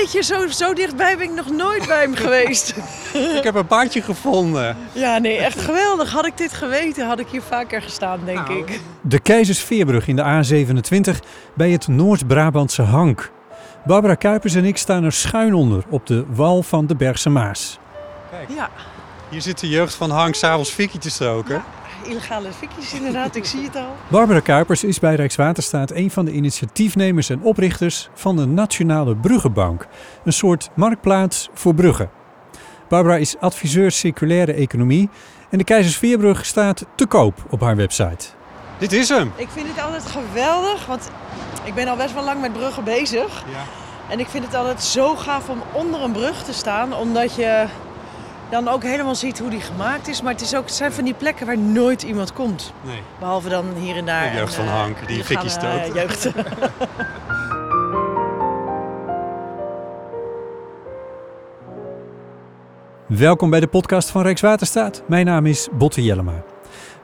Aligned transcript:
jeetje, 0.00 0.22
zo, 0.22 0.46
zo 0.48 0.72
dichtbij 0.74 1.16
ben 1.16 1.26
ik 1.26 1.34
nog 1.34 1.50
nooit 1.50 1.86
bij 1.86 2.00
hem 2.00 2.14
geweest. 2.14 2.74
Ik 3.36 3.42
heb 3.42 3.54
een 3.54 3.66
paardje 3.66 4.02
gevonden. 4.02 4.76
Ja, 4.92 5.18
nee, 5.18 5.36
echt 5.36 5.60
geweldig. 5.60 6.12
Had 6.12 6.26
ik 6.26 6.36
dit 6.36 6.52
geweten, 6.52 7.06
had 7.06 7.18
ik 7.18 7.26
hier 7.28 7.42
vaker 7.42 7.82
gestaan, 7.82 8.20
denk 8.24 8.48
Nou, 8.48 8.58
ik. 8.58 8.80
De 9.00 9.18
Keizersveerbrug 9.18 10.08
in 10.08 10.16
de 10.16 10.22
A27 10.22 11.26
bij 11.54 11.70
het 11.70 11.88
Noord-Brabantse 11.88 12.82
Hank. 12.82 13.30
Barbara 13.84 14.14
Kuipers 14.14 14.54
en 14.54 14.64
ik 14.64 14.76
staan 14.76 15.04
er 15.04 15.12
schuin 15.12 15.54
onder 15.54 15.84
op 15.88 16.06
de 16.06 16.24
wal 16.28 16.62
van 16.62 16.86
de 16.86 16.96
Bergse 16.96 17.28
Maas. 17.30 17.78
Ja, 18.56 18.70
Hier 19.28 19.42
zit 19.42 19.60
de 19.60 19.68
jeugd 19.68 19.94
van 19.94 20.10
Hank 20.10 20.34
s'avonds 20.34 20.70
fikkie 20.70 21.00
te 21.00 21.10
stoken. 21.10 21.62
Illegale 22.06 22.52
fikjes 22.52 22.94
inderdaad, 22.94 23.36
ik 23.36 23.44
zie 23.44 23.64
het 23.64 23.76
al. 23.76 23.94
Barbara 24.08 24.40
Kuipers 24.40 24.84
is 24.84 24.98
bij 24.98 25.14
Rijkswaterstaat 25.14 25.90
een 25.90 26.10
van 26.10 26.24
de 26.24 26.32
initiatiefnemers 26.32 27.30
en 27.30 27.42
oprichters 27.42 28.08
van 28.14 28.36
de 28.36 28.46
Nationale 28.46 29.16
Bruggenbank. 29.16 29.86
Een 30.24 30.32
soort 30.32 30.70
marktplaats 30.74 31.48
voor 31.52 31.74
bruggen. 31.74 32.10
Barbara 32.88 33.16
is 33.16 33.38
adviseur 33.38 33.90
circulaire 33.90 34.52
economie 34.52 35.08
en 35.50 35.58
de 35.58 35.64
Keizersveerbrug 35.64 36.46
staat 36.46 36.86
te 36.94 37.06
koop 37.06 37.44
op 37.50 37.60
haar 37.60 37.76
website. 37.76 38.26
Dit 38.78 38.92
is 38.92 39.08
hem. 39.08 39.32
Ik 39.36 39.48
vind 39.48 39.68
het 39.68 39.84
altijd 39.84 40.06
geweldig, 40.06 40.86
want 40.86 41.10
ik 41.64 41.74
ben 41.74 41.88
al 41.88 41.96
best 41.96 42.14
wel 42.14 42.24
lang 42.24 42.40
met 42.40 42.52
bruggen 42.52 42.84
bezig. 42.84 43.44
Ja. 43.50 43.64
En 44.10 44.20
ik 44.20 44.26
vind 44.26 44.44
het 44.44 44.54
altijd 44.54 44.82
zo 44.82 45.14
gaaf 45.14 45.48
om 45.48 45.62
onder 45.72 46.02
een 46.02 46.12
brug 46.12 46.44
te 46.44 46.52
staan, 46.52 46.94
omdat 46.94 47.34
je 47.34 47.66
dan 48.50 48.68
ook 48.68 48.82
helemaal 48.82 49.14
ziet 49.14 49.38
hoe 49.38 49.50
die 49.50 49.60
gemaakt 49.60 50.08
is. 50.08 50.22
Maar 50.22 50.32
het, 50.32 50.40
is 50.40 50.54
ook, 50.54 50.64
het 50.64 50.74
zijn 50.74 50.92
van 50.92 51.04
die 51.04 51.14
plekken 51.14 51.46
waar 51.46 51.58
nooit 51.58 52.02
iemand 52.02 52.32
komt. 52.32 52.72
Nee. 52.84 53.02
Behalve 53.18 53.48
dan 53.48 53.66
hier 53.78 53.96
en 53.96 54.06
daar. 54.06 54.30
De 54.30 54.36
jeugd 54.36 54.56
en, 54.56 54.64
van 54.64 54.74
eh, 54.74 54.80
Hank, 54.80 55.08
die 55.08 55.24
fikkie 55.24 55.58
eh, 55.58 55.94
jeugd. 55.94 56.30
Welkom 63.06 63.50
bij 63.50 63.60
de 63.60 63.66
podcast 63.66 64.10
van 64.10 64.22
Rijkswaterstaat. 64.22 65.02
Mijn 65.06 65.26
naam 65.26 65.46
is 65.46 65.68
Botte 65.72 66.02
Jellema. 66.02 66.42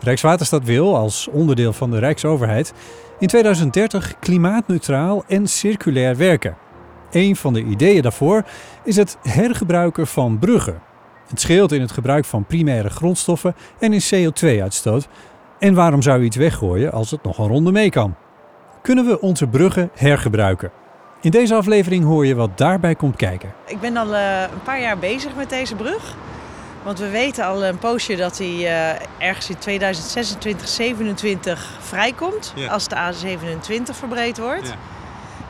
Rijkswaterstaat 0.01 0.65
wil, 0.65 0.97
als 0.97 1.29
onderdeel 1.29 1.73
van 1.73 1.91
de 1.91 1.99
Rijksoverheid, 1.99 2.73
in 3.19 3.27
2030 3.27 4.19
klimaatneutraal 4.19 5.25
en 5.27 5.47
circulair 5.47 6.17
werken. 6.17 6.57
Een 7.11 7.37
van 7.37 7.53
de 7.53 7.63
ideeën 7.63 8.03
daarvoor 8.03 8.45
is 8.85 8.97
het 8.97 9.17
hergebruiken 9.23 10.07
van 10.07 10.39
bruggen. 10.39 10.92
Het 11.33 11.41
scheelt 11.41 11.73
in 11.73 11.81
het 11.81 11.93
gebruik 11.93 12.25
van 12.25 12.45
primaire 12.45 12.91
grondstoffen 12.91 13.55
en 13.79 13.93
in 13.93 14.01
CO2-uitstoot. 14.01 15.09
En 15.59 15.75
waarom 15.75 16.03
zou 16.03 16.19
je 16.19 16.25
iets 16.25 16.37
weggooien 16.37 16.93
als 16.93 17.11
het 17.11 17.23
nog 17.23 17.39
een 17.39 17.47
ronde 17.47 17.73
mee 17.73 17.91
kan? 17.91 18.15
Kunnen 18.83 19.07
we 19.07 19.21
onze 19.21 19.47
bruggen 19.47 19.91
hergebruiken? 19.95 20.71
In 21.21 21.31
deze 21.31 21.55
aflevering 21.55 22.05
hoor 22.05 22.27
je 22.27 22.35
wat 22.35 22.59
daarbij 22.59 22.95
komt 22.95 23.17
kijken. 23.17 23.53
Ik 23.67 23.81
ben 23.81 23.97
al 23.97 24.15
eh, 24.15 24.41
een 24.41 24.63
paar 24.63 24.81
jaar 24.81 24.99
bezig 24.99 25.37
met 25.37 25.51
deze 25.51 25.75
brug. 25.75 26.15
Want 26.83 26.99
we 26.99 27.09
weten 27.09 27.45
al 27.45 27.65
een 27.65 27.79
poosje 27.79 28.17
dat 28.17 28.39
hij 28.39 28.49
eh, 28.49 29.29
ergens 29.29 29.51
in 29.51 29.59
2026, 29.59 30.69
27 30.69 31.71
vrijkomt. 31.81 32.53
Ja. 32.57 32.69
Als 32.69 32.89
de 32.89 32.97
A27 32.97 33.83
verbreed 33.83 34.39
wordt. 34.39 34.69
Ja. 34.69 34.75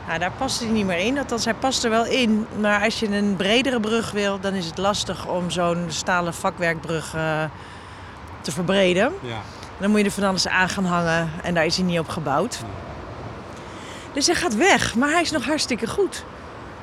Nou, 0.07 0.19
daar 0.19 0.31
past 0.37 0.59
hij 0.59 0.69
niet 0.69 0.85
meer 0.85 0.97
in. 0.97 1.17
Althans, 1.17 1.45
hij 1.45 1.53
past 1.53 1.83
er 1.83 1.89
wel 1.89 2.05
in. 2.05 2.45
Maar 2.59 2.83
als 2.83 2.99
je 2.99 3.07
een 3.07 3.35
bredere 3.35 3.79
brug 3.79 4.11
wil, 4.11 4.39
dan 4.39 4.53
is 4.53 4.65
het 4.65 4.77
lastig 4.77 5.27
om 5.27 5.49
zo'n 5.49 5.85
stalen 5.87 6.33
vakwerkbrug 6.33 7.13
eh, 7.15 7.43
te 8.41 8.51
verbreden. 8.51 9.13
Ja. 9.21 9.41
Dan 9.77 9.89
moet 9.89 9.99
je 9.99 10.05
er 10.05 10.11
van 10.11 10.23
alles 10.23 10.47
aan 10.47 10.69
gaan 10.69 10.85
hangen 10.85 11.29
en 11.43 11.53
daar 11.53 11.65
is 11.65 11.77
hij 11.77 11.85
niet 11.85 11.99
op 11.99 12.07
gebouwd. 12.07 12.59
Dus 14.13 14.25
hij 14.25 14.35
gaat 14.35 14.55
weg, 14.55 14.95
maar 14.95 15.09
hij 15.09 15.21
is 15.21 15.31
nog 15.31 15.45
hartstikke 15.45 15.87
goed. 15.87 16.23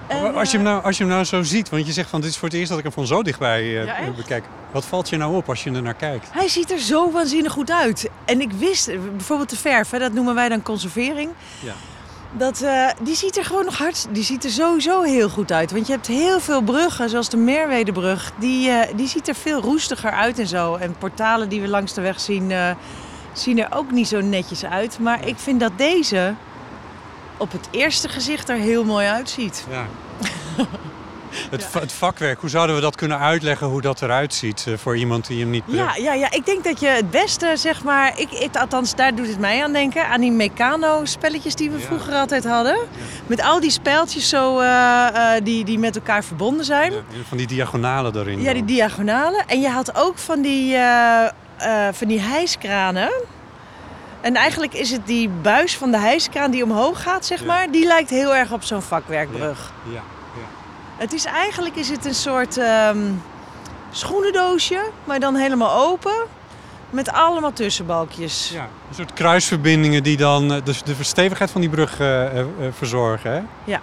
En, 0.07 0.35
als, 0.35 0.51
je 0.51 0.57
hem 0.57 0.67
eh, 0.67 0.73
nou, 0.73 0.85
als 0.85 0.97
je 0.97 1.05
hem 1.05 1.13
nou 1.13 1.25
zo 1.25 1.43
ziet, 1.43 1.69
want 1.69 1.87
je 1.87 1.93
zegt 1.93 2.11
van 2.11 2.21
dit 2.21 2.31
is 2.31 2.37
voor 2.37 2.49
het 2.49 2.57
eerst 2.57 2.69
dat 2.69 2.79
ik 2.79 2.85
hem 2.85 2.93
van 2.93 3.07
zo 3.07 3.23
dichtbij 3.23 3.61
eh, 3.61 3.85
Ja, 3.85 4.11
bekijk. 4.17 4.45
Wat 4.71 4.85
valt 4.85 5.09
je 5.09 5.17
nou 5.17 5.37
op 5.37 5.49
als 5.49 5.65
je 5.65 5.71
er 5.73 5.83
naar 5.83 5.95
kijkt? 5.95 6.29
Hij 6.33 6.49
ziet 6.49 6.71
er 6.71 6.79
zo 6.79 7.11
waanzinnig 7.11 7.53
goed 7.53 7.71
uit. 7.71 8.11
En 8.25 8.41
ik 8.41 8.53
wist, 8.53 8.87
bijvoorbeeld 8.87 9.51
de 9.51 9.57
verf, 9.57 9.91
hè, 9.91 9.99
dat 9.99 10.13
noemen 10.13 10.35
wij 10.35 10.49
dan 10.49 10.63
conservering. 10.63 11.31
Ja. 11.61 11.73
Dat, 12.33 12.61
eh, 12.61 12.89
die 13.03 13.15
ziet 13.15 13.37
er 13.37 13.45
gewoon 13.45 13.65
nog 13.65 13.79
hard, 13.79 14.07
die 14.11 14.23
ziet 14.23 14.45
er 14.45 14.51
sowieso 14.51 15.03
heel 15.03 15.29
goed 15.29 15.53
uit. 15.53 15.71
Want 15.71 15.87
je 15.87 15.93
hebt 15.93 16.07
heel 16.07 16.41
veel 16.41 16.63
bruggen, 16.63 17.09
zoals 17.09 17.29
de 17.29 17.37
Merwedebrug, 17.37 18.33
die, 18.39 18.71
eh, 18.71 18.97
die 18.97 19.09
ziet 19.09 19.29
er 19.29 19.35
veel 19.35 19.61
roestiger 19.61 20.11
uit 20.11 20.39
en 20.39 20.47
zo. 20.47 20.75
En 20.75 20.95
portalen 20.99 21.49
die 21.49 21.61
we 21.61 21.69
langs 21.69 21.95
de 21.95 22.01
weg 22.01 22.21
zien, 22.21 22.51
eh, 22.51 22.71
zien 23.33 23.59
er 23.59 23.75
ook 23.75 23.91
niet 23.91 24.09
zo 24.09 24.21
netjes 24.21 24.65
uit. 24.65 24.99
Maar 24.99 25.27
ik 25.27 25.39
vind 25.39 25.61
dat 25.61 25.73
deze 25.77 26.35
op 27.37 27.53
het 27.53 27.69
eerste 27.71 28.09
gezicht 28.09 28.49
er 28.49 28.57
heel 28.57 28.85
mooi 28.85 29.07
uitziet. 29.07 29.67
Ja. 29.71 29.87
het, 31.51 31.67
het 31.73 31.93
vakwerk, 31.93 32.41
hoe 32.41 32.51
zouden 32.51 32.75
we 32.77 32.81
dat 32.83 32.97
kunnen 32.97 33.19
uitleggen 33.19 33.67
hoe 33.67 33.81
dat 33.81 34.03
eruit 34.03 34.35
ziet 34.35 34.65
eh, 34.69 34.75
voor 34.77 34.97
iemand 34.97 35.27
die 35.27 35.41
hem 35.41 35.51
niet... 35.51 35.63
eh, 35.69 35.75
Ja, 35.75 35.95
ja, 35.97 36.13
ja, 36.15 36.31
ik 36.31 36.47
denk 36.47 36.65
dat 36.65 36.81
je 36.81 36.87
het 36.89 37.11
beste, 37.11 37.53
zeg 37.57 37.85
maar, 37.85 38.19
ik, 38.19 38.31
ik, 38.31 38.57
althans 38.57 38.95
daar 38.95 39.15
doet 39.15 39.27
het 39.27 39.39
mij 39.39 39.63
aan 39.65 39.73
denken, 39.73 40.07
aan 40.09 40.21
die 40.21 40.31
Meccano-spelletjes 40.33 41.55
die 41.55 41.71
we 41.71 41.79
Ja. 41.79 41.85
vroeger 41.85 42.15
altijd 42.15 42.45
hadden. 42.45 42.79
Met 43.27 43.43
al 43.43 43.61
die 43.61 43.71
speltjes 43.71 44.29
zo, 44.29 44.59
eh, 44.59 45.37
eh, 45.37 45.45
die, 45.45 45.65
die 45.65 45.79
met 45.79 45.97
elkaar 45.97 46.25
verbonden 46.25 46.65
zijn. 46.65 46.93
van 47.29 47.37
die 47.37 47.47
diagonalen 47.47 48.17
erin. 48.17 48.41
Ja, 48.43 48.53
die 48.53 48.65
diagonalen. 48.65 49.45
En 49.47 49.61
je 49.61 49.69
had 49.69 49.97
ook 49.97 50.19
van 50.19 50.43
die, 50.43 50.77
van 51.93 52.09
die 52.09 52.21
hijskranen. 52.21 53.11
En 54.21 54.35
eigenlijk 54.35 54.75
is 54.75 54.91
het 54.91 55.07
die 55.07 55.29
buis 55.29 55.77
van 55.77 55.91
de 55.91 55.99
hijskraan 55.99 56.51
die 56.51 56.63
omhoog 56.65 57.03
gaat, 57.03 57.27
zeg 57.27 57.45
maar. 57.45 57.71
Die 57.71 57.87
lijkt 57.87 58.11
heel 58.11 58.37
erg 58.37 58.53
op 58.53 58.63
zo'n 58.63 58.83
vakwerkbrug. 58.83 59.73
Ja. 59.93 60.01
Het 61.01 61.13
is 61.13 61.25
eigenlijk 61.25 61.77
is 61.77 61.89
het 61.89 62.05
een 62.05 62.15
soort 62.15 62.57
ehm, 62.57 62.99
schoenendoosje, 63.91 64.91
maar 65.05 65.21
dan 65.21 65.35
helemaal 65.35 65.89
open. 65.89 66.15
Met 66.91 67.11
allemaal 67.11 67.53
tussenbalkjes. 67.53 68.51
Ja, 68.55 68.69
een 68.89 68.95
soort 68.95 69.13
kruisverbindingen 69.13 70.03
die 70.03 70.17
dan 70.17 70.53
eh, 70.53 70.65
dus 70.65 70.83
de 70.83 70.95
verstevigheid 70.95 71.51
van 71.51 71.61
die 71.61 71.71
brug 71.71 72.01
eh, 72.01 72.41
eh, 72.41 72.47
verzorgen. 72.71 73.33
Hè? 73.65 73.77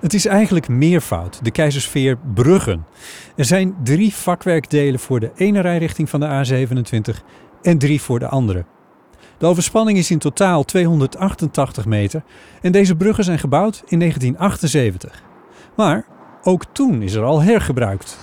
Het 0.00 0.14
is 0.14 0.26
eigenlijk 0.26 0.68
meervoud, 0.68 1.38
de 1.42 1.50
Keizersveer 1.50 2.18
Bruggen. 2.34 2.86
Er 3.36 3.44
zijn 3.44 3.76
drie 3.82 4.14
vakwerkdelen 4.14 5.00
voor 5.00 5.20
de 5.20 5.30
ene 5.34 5.60
rijrichting 5.60 6.10
van 6.10 6.20
de 6.20 6.26
A27 6.26 7.24
en 7.62 7.78
drie 7.78 8.02
voor 8.02 8.18
de 8.18 8.28
andere. 8.28 8.64
De 9.38 9.46
overspanning 9.46 9.98
is 9.98 10.10
in 10.10 10.18
totaal 10.18 10.64
288 10.64 11.84
meter 11.84 12.22
en 12.62 12.72
deze 12.72 12.96
bruggen 12.96 13.24
zijn 13.24 13.38
gebouwd 13.38 13.82
in 13.86 13.98
1978. 13.98 15.22
Maar 15.76 16.04
ook 16.44 16.64
toen 16.72 17.02
is 17.02 17.14
er 17.14 17.24
al 17.24 17.42
hergebruikt. 17.42 18.16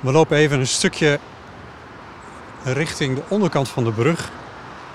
We 0.00 0.12
lopen 0.12 0.36
even 0.36 0.58
een 0.58 0.66
stukje 0.66 1.18
richting 2.64 3.14
de 3.14 3.22
onderkant 3.28 3.68
van 3.68 3.84
de 3.84 3.92
brug. 3.92 4.30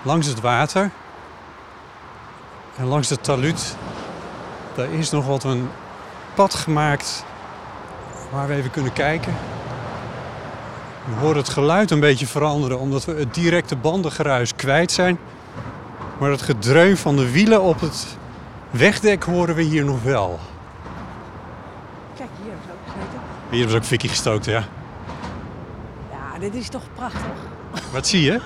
Langs 0.01 0.27
het 0.27 0.39
water. 0.39 0.89
En 2.77 2.85
langs 2.85 3.07
de 3.07 3.21
taluut. 3.21 3.75
Daar 4.75 4.91
is 4.91 5.09
nog 5.09 5.25
wat 5.25 5.43
een 5.43 5.69
pad 6.33 6.53
gemaakt 6.53 7.25
waar 8.31 8.47
we 8.47 8.53
even 8.53 8.71
kunnen 8.71 8.93
kijken. 8.93 9.33
We 11.05 11.13
horen 11.19 11.37
het 11.37 11.49
geluid 11.49 11.91
een 11.91 11.99
beetje 11.99 12.27
veranderen 12.27 12.79
omdat 12.79 13.05
we 13.05 13.13
het 13.13 13.33
directe 13.33 13.75
bandengeruis 13.75 14.55
kwijt 14.55 14.91
zijn. 14.91 15.19
Maar 16.19 16.31
het 16.31 16.41
gedreun 16.41 16.97
van 16.97 17.15
de 17.15 17.31
wielen 17.31 17.61
op 17.61 17.79
het 17.79 18.17
wegdek 18.69 19.23
horen 19.23 19.55
we 19.55 19.61
hier 19.61 19.85
nog 19.85 20.03
wel. 20.03 20.39
Hier, 23.49 23.69
ze 23.69 23.75
ook 23.75 23.83
fikkie 23.83 24.09
gestookt, 24.09 24.45
ja. 24.45 24.63
Ja, 26.11 26.39
dit 26.39 26.55
is 26.55 26.69
toch 26.69 26.83
prachtig. 26.95 27.21
Wat 27.91 28.07
zie 28.07 28.21
je? 28.21 28.39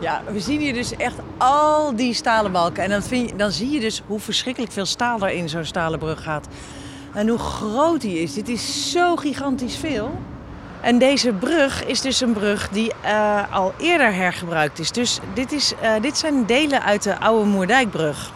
Ja, 0.00 0.22
we 0.32 0.40
zien 0.40 0.60
hier 0.60 0.74
dus 0.74 0.96
echt 0.96 1.16
al 1.36 1.96
die 1.96 2.14
stalen 2.14 2.52
balken. 2.52 2.82
En 2.82 2.90
dan, 2.90 3.02
vind 3.02 3.30
je, 3.30 3.36
dan 3.36 3.52
zie 3.52 3.70
je 3.70 3.80
dus 3.80 4.02
hoe 4.06 4.20
verschrikkelijk 4.20 4.72
veel 4.72 4.86
staal 4.86 5.20
er 5.20 5.32
in 5.32 5.48
zo'n 5.48 5.64
stalen 5.64 5.98
brug 5.98 6.22
gaat. 6.22 6.46
En 7.12 7.28
hoe 7.28 7.38
groot 7.38 8.00
die 8.00 8.18
is. 8.18 8.34
Dit 8.34 8.48
is 8.48 8.90
zo 8.90 9.16
gigantisch 9.16 9.76
veel. 9.76 10.18
En 10.80 10.98
deze 10.98 11.32
brug 11.32 11.84
is 11.84 12.00
dus 12.00 12.20
een 12.20 12.32
brug 12.32 12.68
die 12.68 12.92
eh, 13.02 13.54
al 13.54 13.72
eerder 13.78 14.14
hergebruikt 14.14 14.78
is. 14.78 14.92
Dus 14.92 15.18
dit, 15.34 15.52
is, 15.52 15.72
eh, 15.80 15.92
dit 16.00 16.18
zijn 16.18 16.46
delen 16.46 16.82
uit 16.82 17.02
de 17.02 17.18
oude 17.18 17.46
Moerdijkbrug. 17.46 18.32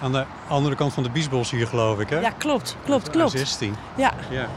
Aan 0.00 0.12
de 0.12 0.24
andere 0.48 0.74
kant 0.74 0.92
van 0.92 1.02
de 1.02 1.10
Biesbos 1.10 1.50
hier, 1.50 1.66
geloof 1.66 1.98
ik, 1.98 2.08
hè? 2.08 2.20
Ja, 2.20 2.30
klopt, 2.30 2.76
klopt, 2.84 3.10
klopt. 3.10 3.30
16. 3.30 3.74
Ja. 3.96 4.12
Ja. 4.30 4.48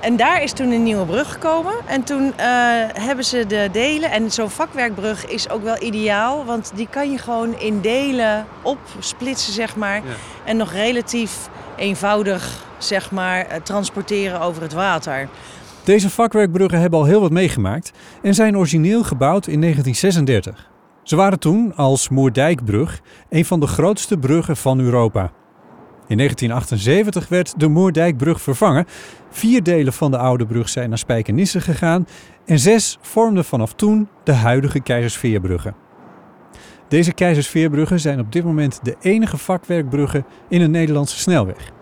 En 0.00 0.16
daar 0.16 0.42
is 0.42 0.52
toen 0.52 0.70
een 0.70 0.82
nieuwe 0.82 1.06
brug 1.06 1.32
gekomen. 1.32 1.74
En 1.86 2.02
toen 2.02 2.32
eh, 2.36 2.46
hebben 2.92 3.24
ze 3.24 3.46
de 3.46 3.68
delen. 3.72 4.10
En 4.10 4.30
zo'n 4.30 4.50
vakwerkbrug 4.50 5.26
is 5.26 5.50
ook 5.50 5.62
wel 5.62 5.82
ideaal. 5.82 6.44
Want 6.44 6.72
die 6.74 6.88
kan 6.90 7.10
je 7.10 7.18
gewoon 7.18 7.58
in 7.58 7.80
delen 7.80 8.46
opsplitsen, 8.62 9.52
zeg 9.52 9.76
maar. 9.76 9.96
Ja. 9.96 10.02
En 10.44 10.56
nog 10.56 10.72
relatief 10.72 11.48
eenvoudig, 11.76 12.64
zeg 12.78 13.10
maar, 13.10 13.46
eh, 13.46 13.60
transporteren 13.60 14.40
over 14.40 14.62
het 14.62 14.72
water. 14.72 15.28
Deze 15.84 16.10
vakwerkbruggen 16.10 16.80
hebben 16.80 16.98
al 16.98 17.04
heel 17.04 17.20
wat 17.20 17.30
meegemaakt 17.30 17.92
en 18.22 18.34
zijn 18.34 18.56
origineel 18.56 19.02
gebouwd 19.02 19.46
in 19.46 19.60
1936. 19.60 20.72
Ze 21.04 21.16
waren 21.16 21.38
toen 21.38 21.76
als 21.76 22.08
Moerdijkbrug 22.08 23.00
een 23.28 23.44
van 23.44 23.60
de 23.60 23.66
grootste 23.66 24.18
bruggen 24.18 24.56
van 24.56 24.80
Europa. 24.80 25.32
In 26.06 26.16
1978 26.16 27.28
werd 27.28 27.60
de 27.60 27.68
Moerdijkbrug 27.68 28.40
vervangen. 28.40 28.86
Vier 29.30 29.62
delen 29.62 29.92
van 29.92 30.10
de 30.10 30.18
oude 30.18 30.46
brug 30.46 30.68
zijn 30.68 30.88
naar 30.88 30.98
Spijkenisse 30.98 31.60
gegaan 31.60 32.06
en 32.46 32.58
zes 32.58 32.98
vormden 33.00 33.44
vanaf 33.44 33.74
toen 33.74 34.08
de 34.24 34.32
huidige 34.32 34.80
Keizersveerbruggen. 34.80 35.74
Deze 36.88 37.12
Keizersveerbruggen 37.12 38.00
zijn 38.00 38.20
op 38.20 38.32
dit 38.32 38.44
moment 38.44 38.80
de 38.82 38.96
enige 39.00 39.36
vakwerkbruggen 39.36 40.24
in 40.48 40.60
een 40.60 40.70
Nederlandse 40.70 41.18
snelweg. 41.18 41.72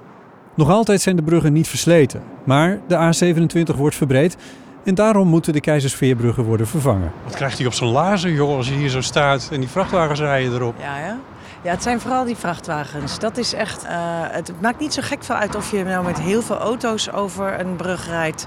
Nog 0.57 0.71
altijd 0.71 1.01
zijn 1.01 1.17
de 1.17 1.23
bruggen 1.23 1.53
niet 1.53 1.69
versleten, 1.69 2.23
maar 2.45 2.81
de 2.89 2.97
A27 2.97 3.77
wordt 3.77 3.97
verbreed 3.97 4.37
en 4.85 4.95
daarom 4.95 5.29
moeten 5.29 5.53
de 5.53 5.61
Keizersveerbruggen 5.61 6.45
worden 6.45 6.67
vervangen. 6.67 7.13
Wat 7.25 7.35
krijgt 7.35 7.59
hij 7.59 7.67
op 7.67 7.73
zijn 7.73 7.91
lazen, 7.91 8.33
joh, 8.33 8.57
als 8.57 8.69
je 8.69 8.75
hier 8.75 8.89
zo 8.89 9.01
staat 9.01 9.49
en 9.53 9.61
die 9.61 9.69
vrachtwagens 9.69 10.21
rijden 10.21 10.53
erop? 10.55 10.75
Ja, 10.81 10.99
ja. 10.99 11.17
Ja, 11.63 11.71
het 11.71 11.83
zijn 11.83 12.01
vooral 12.01 12.25
die 12.25 12.37
vrachtwagens. 12.37 13.19
Dat 13.19 13.37
is 13.37 13.53
echt. 13.55 13.85
eh, 13.85 13.93
het 14.31 14.53
maakt 14.61 14.81
niet 14.81 14.95
zo 14.95 15.03
gek 15.05 15.25
veel 15.25 15.35
uit 15.35 15.55
of 15.55 15.71
je 15.71 15.85
nou 15.85 16.05
met 16.05 16.21
heel 16.21 16.43
veel 16.43 16.59
auto's 16.59 17.11
over 17.13 17.61
een 17.61 17.77
brug 17.77 18.07
rijdt. 18.09 18.47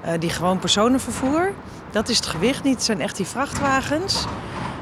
eh, 0.00 0.12
die 0.18 0.30
gewoon 0.30 0.58
personenvervoer. 0.58 1.52
Dat 1.90 2.08
is 2.08 2.16
het 2.16 2.26
gewicht 2.26 2.62
niet. 2.64 2.74
Het 2.74 2.82
zijn 2.84 3.00
echt 3.00 3.16
die 3.16 3.26
vrachtwagens. 3.26 4.26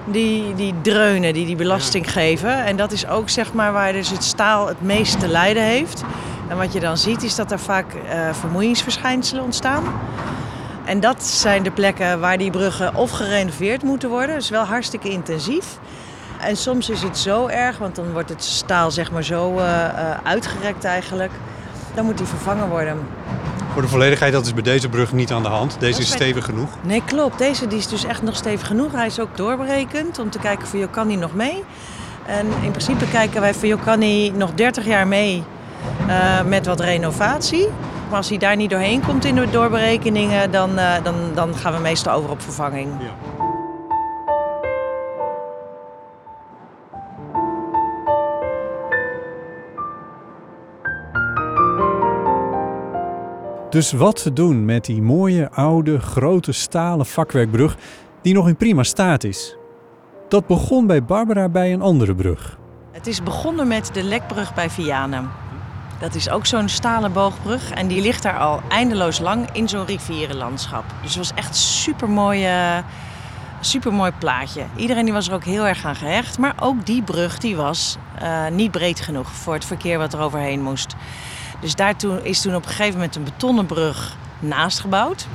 Die, 0.04 0.54
die 0.54 0.75
dreunen, 0.82 1.34
die 1.34 1.46
die 1.46 1.56
belasting 1.56 2.12
geven. 2.12 2.64
En 2.64 2.76
dat 2.76 2.92
is 2.92 3.06
ook 3.08 3.28
zeg 3.28 3.52
maar 3.52 3.72
waar 3.72 3.92
dus 3.92 4.10
het 4.10 4.25
staal 4.25 4.66
het 4.69 4.82
meest 4.82 5.20
te 5.20 5.28
lijden 5.28 5.62
heeft. 5.62 6.04
En 6.48 6.56
wat 6.56 6.72
je 6.72 6.81
dan 6.81 6.96
ziet 6.96 7.22
is 7.22 7.34
dat 7.34 7.52
er 7.52 7.58
vaak 7.60 7.87
eh, 7.94 8.32
vermoeiingsverschijnselen 8.32 9.44
ontstaan. 9.44 9.84
En 10.90 11.00
dat 11.00 11.25
zijn 11.25 11.62
de 11.62 11.70
plekken 11.70 12.20
waar 12.20 12.38
die 12.38 12.50
bruggen 12.50 12.94
of 12.94 13.10
gerenoveerd 13.10 13.82
moeten 13.82 14.08
worden. 14.08 14.34
Dus 14.34 14.48
wel 14.50 14.64
hartstikke 14.64 15.08
intensief. 15.08 15.64
En 16.40 16.56
soms 16.56 16.90
is 16.90 17.02
het 17.02 17.19
zo 17.19 17.46
erg, 17.46 17.78
want 17.78 17.96
dan 17.96 18.12
wordt 18.12 18.28
het 18.28 18.44
staal 18.44 18.90
zeg 18.90 19.10
maar 19.12 19.25
zo 19.25 19.58
eh, 19.58 19.84
eh, 19.84 19.92
uitgerekt 20.22 20.84
eigenlijk. 20.84 21.31
Dan 21.94 22.04
moet 22.04 22.16
die 22.19 22.26
vervangen 22.26 22.69
worden. 22.69 22.98
Voor 23.72 23.82
de 23.82 23.88
volledigheid, 23.88 24.32
dat 24.32 24.46
is 24.46 24.54
bij 24.54 24.62
deze 24.62 24.88
brug 24.88 25.12
niet 25.12 25.32
aan 25.32 25.42
de 25.42 25.48
hand. 25.48 25.76
Deze 25.78 25.92
Dat 25.92 26.00
is 26.00 26.10
is 26.12 26.16
bij- 26.19 26.26
stevig 26.26 26.44
genoeg. 26.44 26.69
Nee, 26.82 27.02
klopt. 27.04 27.38
Deze 27.38 27.66
die 27.66 27.78
is 27.78 27.87
dus 27.88 28.04
echt 28.04 28.22
nog 28.22 28.37
stevig 28.37 28.66
genoeg. 28.66 28.92
Hij 28.92 29.06
is 29.06 29.20
ook 29.20 29.37
doorberekend 29.37 30.19
om 30.19 30.31
te 30.31 30.38
kijken 30.38 30.69
van, 30.69 30.78
joh, 30.78 30.90
kan 30.92 31.08
die 31.08 31.19
nog 31.19 31.34
mee? 31.34 31.64
En 32.26 32.46
in 32.62 32.70
principe 32.70 33.04
kijken 33.10 33.40
wij 33.40 33.54
van, 33.54 33.69
joh, 33.69 33.82
kan 33.84 34.37
nog 34.37 34.50
30 34.54 34.84
jaar 34.84 35.06
mee 35.06 35.44
eh, 36.08 36.42
met 36.46 36.66
wat 36.66 36.81
renovatie? 36.81 37.69
Maar 38.10 38.18
als 38.18 38.28
hij 38.28 38.38
daar 38.38 38.56
niet 38.56 38.70
doorheen 38.70 39.00
komt 39.00 39.24
in 39.24 39.34
de 39.34 39.50
doorberekeningen, 39.50 40.50
dan, 40.50 40.78
eh, 40.78 41.04
dan, 41.04 41.14
dan 41.34 41.54
gaan 41.54 41.72
we 41.72 41.78
meestal 41.78 42.14
over 42.14 42.30
op 42.30 42.40
vervanging. 42.40 42.88
Dus 53.70 53.92
wat 53.92 54.22
te 54.22 54.32
doen 54.32 54.64
met 54.64 54.84
die 54.84 55.02
mooie, 55.02 55.50
oude, 55.50 56.00
grote 56.00 56.52
stalen 56.52 57.06
vakwerkbrug 57.06 57.76
die 58.22 58.34
nog 58.34 58.48
in 58.48 58.56
prima 58.56 58.82
staat 58.82 59.24
is? 59.24 59.56
Dat 60.28 60.46
begon 60.46 60.86
bij 60.86 61.04
Barbara 61.04 61.48
bij 61.48 61.72
een 61.72 61.82
andere 61.82 62.14
brug. 62.14 62.58
Het 62.92 63.06
is 63.06 63.22
begonnen 63.22 63.68
met 63.68 63.90
de 63.92 64.02
Lekbrug 64.02 64.54
bij 64.54 64.70
Vianen. 64.70 65.50
Dat 66.00 66.14
is 66.14 66.31
ook 66.31 66.47
zo'n 66.47 66.69
stalen 66.69 67.12
boogbrug 67.12 67.70
en 67.70 67.87
die 67.87 68.02
ligt 68.02 68.23
daar 68.23 68.38
al 68.38 68.62
eindeloos 68.69 69.19
lang 69.19 69.49
in 69.52 69.69
zo'n 69.69 69.87
rivierenlandschap. 69.87 70.85
Dus 71.02 71.14
het 71.14 71.19
was 71.19 71.32
echt 71.35 71.56
super 71.56 72.08
mooi, 72.08 72.47
super 73.61 73.93
mooi 73.93 74.12
plaatje. 74.19 74.64
Iedereen 74.76 75.05
die 75.05 75.12
was 75.12 75.29
er 75.29 75.35
ook 75.35 75.44
heel 75.44 75.67
erg 75.67 75.85
aan 75.85 75.97
gehecht, 75.97 76.38
maar 76.38 76.55
ook 76.61 76.87
die 76.87 77.02
brug 77.02 77.38
die 77.38 77.56
was 77.56 77.97
eh, 78.19 78.47
niet 78.47 78.70
breed 78.70 79.00
genoeg 79.00 79.31
voor 79.32 79.55
het 79.55 79.64
verkeer 79.64 79.99
wat 79.99 80.12
er 80.12 80.20
overheen 80.20 80.62
moest. 80.62 80.94
Dus 81.61 81.75
daar 81.75 81.94
is 82.23 82.41
toen 82.41 82.55
op 82.55 82.62
een 82.62 82.69
gegeven 82.70 82.94
moment 82.94 83.17
een 83.17 83.25
betonnen 83.25 83.67
brug 83.67 84.17
naast 84.38 84.81
gebouwd. 84.81 85.26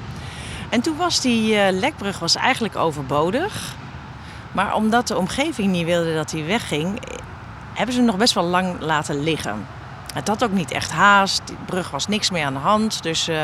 En 0.70 0.82
toen 0.82 0.98
was 0.98 1.22
die 1.22 1.56
eh, 1.56 1.74
Lekbrug 1.74 2.20
was 2.20 2.36
eigenlijk 2.36 2.76
overbodig. 2.76 3.76
Maar 4.52 4.76
omdat 4.76 5.08
de 5.08 5.18
omgeving 5.18 5.72
niet 5.72 5.86
wilde 5.86 6.14
dat 6.14 6.32
hij 6.32 6.46
wegging, 6.46 7.00
hebben 7.74 7.94
ze 7.94 8.00
hem 8.00 8.10
nog 8.10 8.18
best 8.18 8.34
wel 8.34 8.44
lang 8.44 8.80
laten 8.80 9.24
liggen. 9.24 9.66
Het 10.16 10.28
had 10.28 10.44
ook 10.44 10.52
niet 10.52 10.72
echt 10.72 10.92
haast. 10.92 11.42
Die 11.46 11.58
brug 11.66 11.90
was 11.92 12.08
niks 12.08 12.30
meer 12.30 12.46
aan 12.46 12.54
de 12.54 12.60
hand. 12.60 13.04
Dus, 13.04 13.28
eh, 13.28 13.38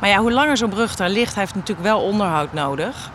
maar 0.00 0.10
ja, 0.10 0.18
hoe 0.18 0.32
langer 0.32 0.56
zo'n 0.56 0.70
brug 0.70 0.96
daar 0.96 1.08
ligt, 1.08 1.34
heeft 1.34 1.54
natuurlijk 1.54 1.86
wel 1.86 2.00
onderhoud 2.00 2.52
nodig. 2.52 3.10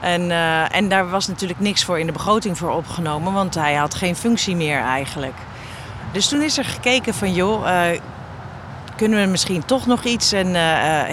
En, 0.00 0.30
eh, 0.30 0.76
en 0.76 0.88
daar 0.88 1.10
was 1.10 1.26
natuurlijk 1.26 1.60
niks 1.60 1.84
voor 1.84 1.98
in 1.98 2.06
de 2.06 2.12
begroting 2.12 2.58
voor 2.58 2.70
opgenomen, 2.70 3.32
want 3.32 3.54
hij 3.54 3.74
had 3.74 3.94
geen 3.94 4.16
functie 4.16 4.56
meer 4.56 4.80
eigenlijk. 4.80 5.34
Dus 6.12 6.28
toen 6.28 6.40
is 6.40 6.58
er 6.58 6.64
gekeken 6.64 7.14
van, 7.14 7.32
joh, 7.32 7.68
eh, 7.68 8.00
kunnen 8.96 9.22
we 9.22 9.26
misschien 9.26 9.64
toch 9.64 9.86
nog 9.86 10.04
iets? 10.04 10.32
En 10.32 10.54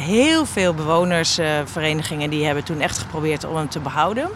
heel 0.01 0.45
veel 0.45 0.74
bewonersverenigingen 0.74 2.30
die 2.30 2.45
hebben 2.45 2.63
toen 2.63 2.81
echt 2.81 2.98
geprobeerd 2.98 3.45
om 3.45 3.56
hem 3.56 3.69
te 3.69 3.80
behouden. 3.80 4.30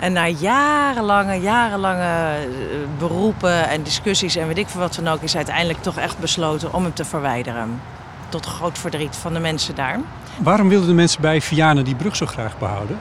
En 0.00 0.12
na 0.12 0.28
jarenlange, 0.28 1.40
jarenlange 1.40 2.02
eh, 2.02 2.48
beroepen 2.98 3.68
en 3.68 3.82
discussies 3.82 4.36
en 4.36 4.46
weet 4.46 4.58
ik 4.58 4.68
veel 4.68 4.80
wat 4.80 4.94
dan 4.94 5.08
ook, 5.08 5.22
is 5.22 5.36
uiteindelijk 5.36 5.82
toch 5.82 5.96
echt 5.96 6.18
besloten 6.18 6.74
om 6.74 6.82
hem 6.82 6.94
te 6.94 7.04
verwijderen. 7.04 7.80
Tot 8.28 8.46
groot 8.46 8.78
verdriet 8.78 9.16
van 9.16 9.32
de 9.32 9.40
mensen 9.40 9.74
daar. 9.74 10.00
Waarom 10.36 10.68
wilden 10.68 10.88
de 10.88 10.94
mensen 10.94 11.20
bij 11.20 11.40
Vianen 11.40 11.84
die 11.84 11.94
brug 11.94 12.16
zo 12.16 12.26
graag 12.26 12.58
behouden? 12.58 12.98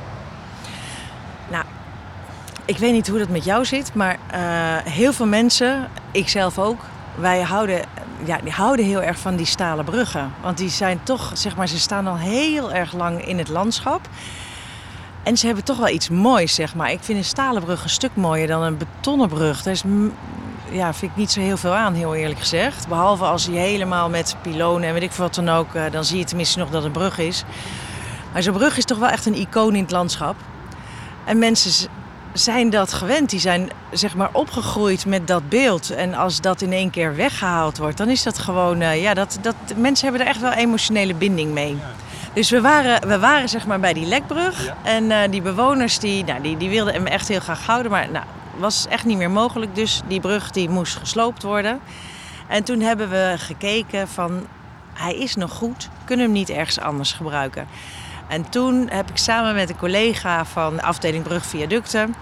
Ik 2.65 2.77
weet 2.77 2.91
niet 2.93 3.07
hoe 3.07 3.19
dat 3.19 3.29
met 3.29 3.43
jou 3.43 3.65
zit, 3.65 3.93
maar 3.93 4.17
eh, 4.27 4.39
heel 4.91 5.13
veel 5.13 5.25
mensen, 5.25 5.87
ikzelf 6.11 6.59
ook, 6.59 6.81
wij 7.15 7.41
houden, 7.41 7.81
ja, 8.23 8.37
die 8.43 8.51
houden 8.51 8.85
heel 8.85 9.01
erg 9.01 9.19
van 9.19 9.35
die 9.35 9.45
stalen 9.45 9.85
bruggen. 9.85 10.33
Want 10.41 10.57
die 10.57 10.69
zijn 10.69 10.99
toch, 11.03 11.31
zeg 11.33 11.55
maar, 11.55 11.67
ze 11.67 11.79
staan 11.79 12.07
al 12.07 12.17
heel 12.17 12.73
erg 12.73 12.93
lang 12.93 13.25
in 13.25 13.37
het 13.37 13.47
landschap. 13.47 14.07
En 15.25 15.37
ze 15.37 15.45
hebben 15.45 15.63
toch 15.63 15.77
wel 15.77 15.87
iets 15.89 16.09
moois, 16.09 16.55
zeg 16.55 16.75
maar. 16.75 16.91
Ik 16.91 16.99
vind 17.01 17.17
een 17.17 17.23
stalen 17.23 17.63
brug 17.63 17.83
een 17.83 17.89
stuk 17.89 18.15
mooier 18.15 18.47
dan 18.47 18.61
een 18.61 18.77
betonnen 18.77 19.29
brug. 19.29 19.63
Daar 19.63 19.73
is, 19.73 19.83
ja, 20.71 20.93
vind 20.93 21.11
ik 21.11 21.17
niet 21.17 21.31
zo 21.31 21.39
heel 21.39 21.57
veel 21.57 21.73
aan, 21.73 21.93
heel 21.93 22.15
eerlijk 22.15 22.39
gezegd. 22.39 22.87
Behalve 22.87 23.23
als 23.23 23.45
hij 23.45 23.55
helemaal 23.55 24.09
met 24.09 24.35
pilonen 24.41 24.87
en 24.87 24.93
weet 24.93 25.03
ik 25.03 25.11
wat 25.11 25.35
dan 25.35 25.49
ook, 25.49 25.73
eh, 25.73 25.83
dan 25.91 26.05
zie 26.05 26.17
je 26.17 26.23
tenminste 26.25 26.59
nog 26.59 26.67
dat 26.69 26.83
het 26.83 26.85
een 26.85 26.99
brug 26.99 27.17
is. 27.17 27.43
Maar 28.33 28.43
zo'n 28.43 28.53
brug 28.53 28.77
is 28.77 28.85
toch 28.85 28.97
wel 28.97 29.09
echt 29.09 29.25
een 29.25 29.35
icoon 29.35 29.75
in 29.75 29.81
het 29.81 29.91
landschap. 29.91 30.35
En 31.25 31.39
mensen 31.39 31.89
zijn 32.33 32.69
dat 32.69 32.93
gewend. 32.93 33.29
Die 33.29 33.39
zijn 33.39 33.69
zeg 33.91 34.15
maar 34.15 34.29
opgegroeid 34.31 35.05
met 35.05 35.27
dat 35.27 35.49
beeld. 35.49 35.89
En 35.89 36.13
als 36.13 36.41
dat 36.41 36.61
in 36.61 36.71
één 36.71 36.89
keer 36.89 37.15
weggehaald 37.15 37.77
wordt, 37.77 37.97
dan 37.97 38.09
is 38.09 38.23
dat 38.23 38.39
gewoon. 38.39 38.81
eh, 38.81 39.01
ja, 39.01 39.13
dat, 39.13 39.37
dat, 39.41 39.55
mensen 39.75 40.07
hebben 40.07 40.25
er 40.25 40.31
echt 40.31 40.41
wel 40.41 40.51
emotionele 40.51 41.13
binding 41.13 41.53
mee. 41.53 41.77
Dus 42.35 42.49
we 42.49 42.61
waren, 42.61 43.07
we 43.07 43.19
waren 43.19 43.49
zeg 43.49 43.65
maar 43.65 43.79
bij 43.79 43.93
die 43.93 44.05
lekbrug. 44.05 44.73
En 44.83 45.11
eh, 45.11 45.31
die 45.31 45.41
bewoners 45.41 45.99
die, 45.99 46.23
nou, 46.23 46.41
die, 46.41 46.57
die 46.57 46.69
wilden 46.69 46.93
hem 46.93 47.05
echt 47.05 47.27
heel 47.27 47.39
graag 47.39 47.65
houden. 47.65 47.91
Maar 47.91 48.09
nou, 48.11 48.25
was 48.57 48.87
echt 48.89 49.05
niet 49.05 49.17
meer 49.17 49.31
mogelijk. 49.31 49.75
Dus 49.75 50.01
die 50.07 50.19
brug 50.19 50.51
die 50.51 50.69
moest 50.69 50.95
gesloopt 50.95 51.43
worden. 51.43 51.79
En 52.47 52.63
toen 52.63 52.79
hebben 52.79 53.09
we 53.09 53.33
gekeken 53.37 54.07
van... 54.07 54.47
Hij 54.93 55.15
is 55.15 55.35
nog 55.35 55.51
goed. 55.51 55.89
Kunnen 56.05 56.25
we 56.25 56.31
hem 56.31 56.41
niet 56.41 56.49
ergens 56.49 56.79
anders 56.79 57.13
gebruiken? 57.13 57.67
En 58.27 58.49
toen 58.49 58.89
heb 58.89 59.09
ik 59.09 59.17
samen 59.17 59.55
met 59.55 59.69
een 59.69 59.77
collega 59.77 60.45
van 60.45 60.75
de 60.75 60.81
afdeling 60.81 61.23
Brug 61.23 61.45
Viaducten... 61.45 62.15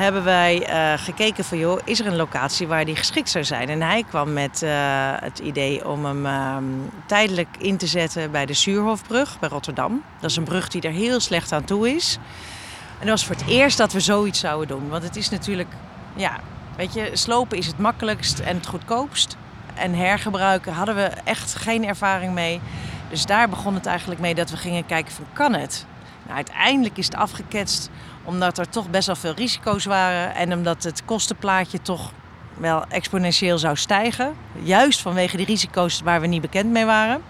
hebben 0.00 0.24
wij 0.24 0.66
eh, 0.66 0.92
gekeken 0.98 1.44
van, 1.44 1.58
joh, 1.58 1.78
is 1.84 2.00
er 2.00 2.06
een 2.06 2.16
locatie 2.16 2.66
waar 2.66 2.84
die 2.84 2.96
geschikt 2.96 3.30
zou 3.30 3.44
zijn? 3.44 3.68
En 3.68 3.82
hij 3.82 4.04
kwam 4.08 4.32
met 4.32 4.62
eh, 4.62 4.70
het 5.20 5.38
idee 5.38 5.88
om 5.88 6.04
hem 6.04 6.26
ehm, 6.26 6.64
tijdelijk 7.06 7.48
in 7.58 7.76
te 7.76 7.86
zetten 7.86 8.30
bij 8.30 8.46
de 8.46 8.54
Suurhofbrug 8.54 9.38
bij 9.38 9.48
Rotterdam. 9.48 10.02
Dat 10.20 10.30
is 10.30 10.36
een 10.36 10.44
brug 10.44 10.68
die 10.68 10.82
er 10.82 10.90
heel 10.90 11.20
slecht 11.20 11.52
aan 11.52 11.64
toe 11.64 11.94
is. 11.94 12.18
En 12.98 13.06
dat 13.06 13.08
was 13.08 13.26
voor 13.26 13.34
het 13.36 13.46
eerst 13.46 13.78
dat 13.78 13.92
we 13.92 14.00
zoiets 14.00 14.40
zouden 14.40 14.68
doen. 14.68 14.88
Want 14.88 15.02
het 15.02 15.16
is 15.16 15.28
natuurlijk, 15.28 15.72
ja, 16.14 16.40
weet 16.76 16.94
je, 16.94 17.10
slopen 17.12 17.58
is 17.58 17.66
het 17.66 17.78
makkelijkst 17.78 18.38
en 18.38 18.56
het 18.56 18.66
goedkoopst. 18.66 19.36
En 19.74 19.94
hergebruiken 19.94 20.72
hadden 20.72 20.94
we 20.94 21.10
echt 21.24 21.54
geen 21.54 21.86
ervaring 21.86 22.32
mee. 22.32 22.60
Dus 23.10 23.26
daar 23.26 23.48
begon 23.48 23.74
het 23.74 23.86
eigenlijk 23.86 24.20
mee 24.20 24.34
dat 24.34 24.50
we 24.50 24.56
gingen 24.56 24.86
kijken 24.86 25.12
van, 25.12 25.24
kan 25.32 25.54
het? 25.54 25.86
Nou, 26.30 26.42
uiteindelijk 26.42 26.96
is 26.96 27.06
het 27.06 27.14
afgeketst 27.14 27.90
omdat 28.24 28.58
er 28.58 28.68
toch 28.68 28.90
best 28.90 29.06
wel 29.06 29.16
veel 29.16 29.34
risico's 29.34 29.84
waren. 29.84 30.34
En 30.34 30.52
omdat 30.52 30.82
het 30.82 31.04
kostenplaatje 31.04 31.82
toch 31.82 32.12
wel 32.56 32.84
exponentieel 32.88 33.58
zou 33.58 33.76
stijgen. 33.76 34.36
Juist 34.62 35.00
vanwege 35.00 35.36
die 35.36 35.46
risico's 35.46 36.00
waar 36.04 36.20
we 36.20 36.26
niet 36.26 36.40
bekend 36.40 36.70
mee 36.70 36.84
waren. 36.84 37.22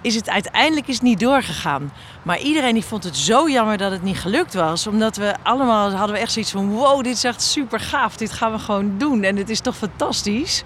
Is 0.00 0.14
het 0.14 0.28
uiteindelijk 0.28 0.88
is 0.88 1.00
niet 1.00 1.20
doorgegaan. 1.20 1.92
Maar 2.22 2.38
iedereen 2.38 2.74
die 2.74 2.84
vond 2.84 3.04
het 3.04 3.16
zo 3.16 3.50
jammer 3.50 3.76
dat 3.76 3.90
het 3.90 4.02
niet 4.02 4.18
gelukt 4.18 4.54
was. 4.54 4.86
Omdat 4.86 5.16
we 5.16 5.34
allemaal 5.42 5.92
hadden 5.92 6.16
we 6.16 6.22
echt 6.22 6.32
zoiets 6.32 6.50
van... 6.50 6.68
wow, 6.68 7.04
dit 7.04 7.16
is 7.16 7.24
echt 7.24 7.42
super 7.42 7.80
gaaf. 7.80 8.16
Dit 8.16 8.32
gaan 8.32 8.52
we 8.52 8.58
gewoon 8.58 8.98
doen. 8.98 9.22
En 9.22 9.36
het 9.36 9.48
is 9.48 9.60
toch 9.60 9.76
fantastisch. 9.76 10.62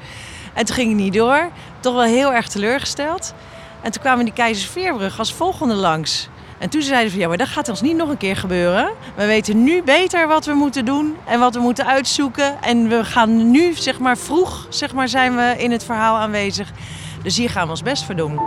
En 0.54 0.64
toen 0.64 0.74
ging 0.74 0.88
het 0.88 0.98
niet 1.00 1.14
door. 1.14 1.50
Toch 1.80 1.94
wel 1.94 2.02
heel 2.02 2.32
erg 2.32 2.48
teleurgesteld. 2.48 3.34
En 3.82 3.90
toen 3.90 4.02
kwamen 4.02 4.24
die 4.24 4.34
Keizersveerbrug 4.34 5.18
als 5.18 5.32
volgende 5.32 5.74
langs. 5.74 6.28
En 6.58 6.68
toen 6.68 6.82
zeiden 6.82 7.06
ze 7.06 7.12
van 7.12 7.20
ja, 7.20 7.28
maar 7.28 7.36
dat 7.36 7.48
gaat 7.48 7.68
ons 7.68 7.80
niet 7.80 7.96
nog 7.96 8.08
een 8.08 8.16
keer 8.16 8.36
gebeuren. 8.36 8.90
We 9.16 9.26
weten 9.26 9.62
nu 9.62 9.82
beter 9.82 10.28
wat 10.28 10.44
we 10.46 10.52
moeten 10.52 10.84
doen 10.84 11.16
en 11.24 11.38
wat 11.38 11.54
we 11.54 11.60
moeten 11.60 11.86
uitzoeken. 11.86 12.62
En 12.62 12.88
we 12.88 13.04
gaan 13.04 13.50
nu, 13.50 13.72
zeg 13.72 13.98
maar, 13.98 14.18
vroeg 14.18 14.66
zeg 14.68 14.94
maar, 14.94 15.08
zijn 15.08 15.36
we 15.36 15.54
in 15.58 15.70
het 15.70 15.84
verhaal 15.84 16.16
aanwezig. 16.16 16.72
Dus 17.22 17.36
hier 17.36 17.50
gaan 17.50 17.64
we 17.64 17.70
ons 17.70 17.82
best 17.82 18.04
voor 18.04 18.16
doen. 18.16 18.40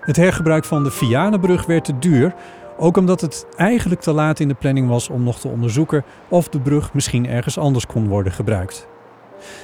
Het 0.00 0.16
hergebruik 0.16 0.64
van 0.64 0.84
de 0.84 0.90
Vianenbrug 0.90 1.66
werd 1.66 1.84
te 1.84 1.98
duur, 1.98 2.34
ook 2.76 2.96
omdat 2.96 3.20
het 3.20 3.46
eigenlijk 3.56 4.00
te 4.00 4.12
laat 4.12 4.40
in 4.40 4.48
de 4.48 4.54
planning 4.54 4.88
was 4.88 5.08
om 5.08 5.22
nog 5.22 5.38
te 5.38 5.48
onderzoeken 5.48 6.04
of 6.28 6.48
de 6.48 6.60
brug 6.60 6.94
misschien 6.94 7.28
ergens 7.28 7.58
anders 7.58 7.86
kon 7.86 8.08
worden 8.08 8.32
gebruikt. 8.32 8.88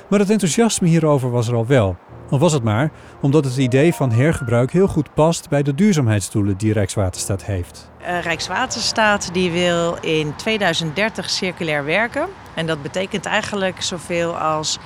Maar 0.09 0.19
het 0.19 0.31
enthousiasme 0.31 0.89
hierover 0.89 1.31
was 1.31 1.49
er 1.49 1.55
al 1.55 1.67
wel. 1.67 1.97
Al 2.31 2.39
was 2.39 2.53
het 2.53 2.63
maar 2.63 2.91
omdat 3.21 3.45
het 3.45 3.57
idee 3.57 3.95
van 3.95 4.13
hergebruik 4.13 4.73
heel 4.73 4.87
goed 4.87 5.15
past 5.15 5.49
bij 5.49 5.63
de 5.63 5.75
duurzaamheidsdoelen 5.75 6.57
die 6.57 6.73
Rijkswaterstaat 6.73 7.45
heeft. 7.45 7.91
Uh, 8.01 8.21
Rijkswaterstaat 8.21 9.31
die 9.33 9.51
wil 9.51 9.97
in 10.01 10.35
2030 10.37 11.31
circulair 11.31 11.85
werken. 11.85 12.27
En 12.55 12.67
dat 12.67 12.83
betekent 12.83 13.25
eigenlijk 13.27 13.83
zoveel 13.83 14.39
als 14.39 14.79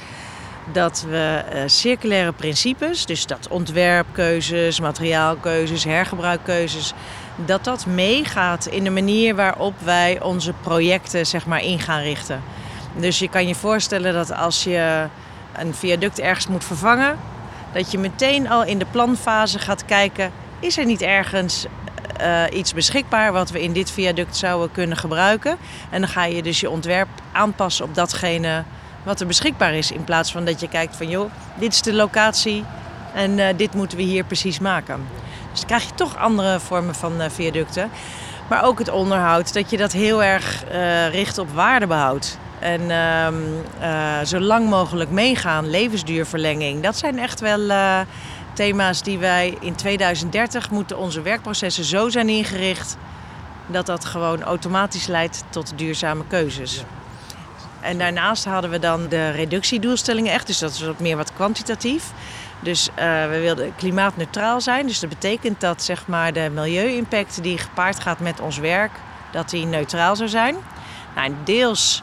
dat 0.72 1.04
we 1.08 1.42
uh, 1.54 1.60
circulaire 1.66 2.32
principes, 2.32 3.06
dus 3.06 3.26
dat 3.26 3.48
ontwerpkeuzes, 3.48 4.80
materiaalkeuzes, 4.80 5.84
hergebruikkeuzes, 5.84 6.92
dat 7.44 7.64
dat 7.64 7.86
meegaat 7.86 8.66
in 8.66 8.84
de 8.84 8.90
manier 8.90 9.34
waarop 9.34 9.74
wij 9.84 10.22
onze 10.22 10.52
projecten 10.52 11.26
zeg 11.26 11.46
maar, 11.46 11.62
in 11.62 11.78
gaan 11.78 12.00
richten. 12.00 12.42
Dus 13.00 13.18
je 13.18 13.28
kan 13.28 13.46
je 13.46 13.54
voorstellen 13.54 14.14
dat 14.14 14.32
als 14.32 14.64
je 14.64 15.06
een 15.56 15.74
viaduct 15.74 16.20
ergens 16.20 16.46
moet 16.46 16.64
vervangen, 16.64 17.18
dat 17.72 17.90
je 17.90 17.98
meteen 17.98 18.50
al 18.50 18.64
in 18.64 18.78
de 18.78 18.86
planfase 18.90 19.58
gaat 19.58 19.84
kijken: 19.84 20.32
is 20.60 20.78
er 20.78 20.84
niet 20.84 21.02
ergens 21.02 21.66
uh, 22.20 22.42
iets 22.52 22.74
beschikbaar 22.74 23.32
wat 23.32 23.50
we 23.50 23.62
in 23.62 23.72
dit 23.72 23.90
viaduct 23.90 24.36
zouden 24.36 24.72
kunnen 24.72 24.96
gebruiken? 24.96 25.56
En 25.90 26.00
dan 26.00 26.10
ga 26.10 26.24
je 26.24 26.42
dus 26.42 26.60
je 26.60 26.70
ontwerp 26.70 27.08
aanpassen 27.32 27.84
op 27.84 27.94
datgene 27.94 28.62
wat 29.02 29.20
er 29.20 29.26
beschikbaar 29.26 29.74
is. 29.74 29.92
In 29.92 30.04
plaats 30.04 30.32
van 30.32 30.44
dat 30.44 30.60
je 30.60 30.68
kijkt 30.68 30.96
van 30.96 31.08
joh, 31.08 31.30
dit 31.54 31.72
is 31.72 31.82
de 31.82 31.94
locatie 31.94 32.64
en 33.14 33.38
uh, 33.38 33.46
dit 33.56 33.74
moeten 33.74 33.98
we 33.98 34.04
hier 34.04 34.24
precies 34.24 34.58
maken. 34.58 35.06
Dus 35.50 35.58
dan 35.58 35.68
krijg 35.68 35.84
je 35.84 35.94
toch 35.94 36.16
andere 36.16 36.60
vormen 36.60 36.94
van 36.94 37.20
uh, 37.20 37.24
viaducten. 37.28 37.90
Maar 38.48 38.64
ook 38.64 38.78
het 38.78 38.90
onderhoud, 38.90 39.54
dat 39.54 39.70
je 39.70 39.76
dat 39.76 39.92
heel 39.92 40.22
erg 40.22 40.64
richt 41.10 41.38
op 41.38 41.50
waardebehoud. 41.50 42.38
En 42.60 42.80
uh, 43.80 44.24
zo 44.24 44.40
lang 44.40 44.68
mogelijk 44.68 45.10
meegaan, 45.10 45.70
levensduurverlenging. 45.70 46.82
Dat 46.82 46.96
zijn 46.96 47.18
echt 47.18 47.40
wel 47.40 47.70
thema's 48.52 49.02
die 49.02 49.18
wij 49.18 49.56
in 49.60 49.74
2030 49.74 50.70
moeten 50.70 50.98
onze 50.98 51.22
werkprocessen 51.22 51.84
zo 51.84 52.08
zijn 52.08 52.28
ingericht 52.28 52.96
dat 53.66 53.86
dat 53.86 54.04
gewoon 54.04 54.42
automatisch 54.42 55.06
leidt 55.06 55.44
tot 55.50 55.72
duurzame 55.76 56.24
keuzes. 56.28 56.84
En 57.80 57.98
daarnaast 57.98 58.44
hadden 58.44 58.70
we 58.70 58.78
dan 58.78 59.08
de 59.08 59.30
reductiedoelstellingen 59.30 60.32
echt, 60.32 60.46
dus 60.46 60.58
dat 60.58 60.70
is 60.70 60.82
wat 60.82 60.98
meer 60.98 61.16
wat 61.16 61.32
kwantitatief. 61.32 62.12
Dus 62.60 62.88
uh, 62.88 62.94
we 63.28 63.38
wilden 63.40 63.74
klimaatneutraal 63.76 64.60
zijn. 64.60 64.86
Dus 64.86 65.00
dat 65.00 65.08
betekent 65.08 65.60
dat 65.60 65.82
zeg 65.82 66.06
maar, 66.06 66.32
de 66.32 66.50
milieu-impact 66.54 67.42
die 67.42 67.58
gepaard 67.58 68.00
gaat 68.00 68.20
met 68.20 68.40
ons 68.40 68.58
werk, 68.58 68.90
dat 69.32 69.50
die 69.50 69.66
neutraal 69.66 70.16
zou 70.16 70.28
zijn. 70.28 70.56
Nou, 71.14 71.34
deels 71.44 72.02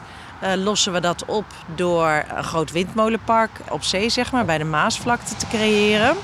lossen 0.56 0.92
we 0.92 1.00
dat 1.00 1.24
op 1.24 1.44
door 1.74 2.24
een 2.36 2.44
groot 2.44 2.72
windmolenpark 2.72 3.50
op 3.70 3.82
zee, 3.82 4.08
zeg 4.08 4.32
maar, 4.32 4.44
bij 4.44 4.58
de 4.58 4.64
Maasvlakte 4.64 5.36
te 5.36 5.46
creëren. 5.46 6.16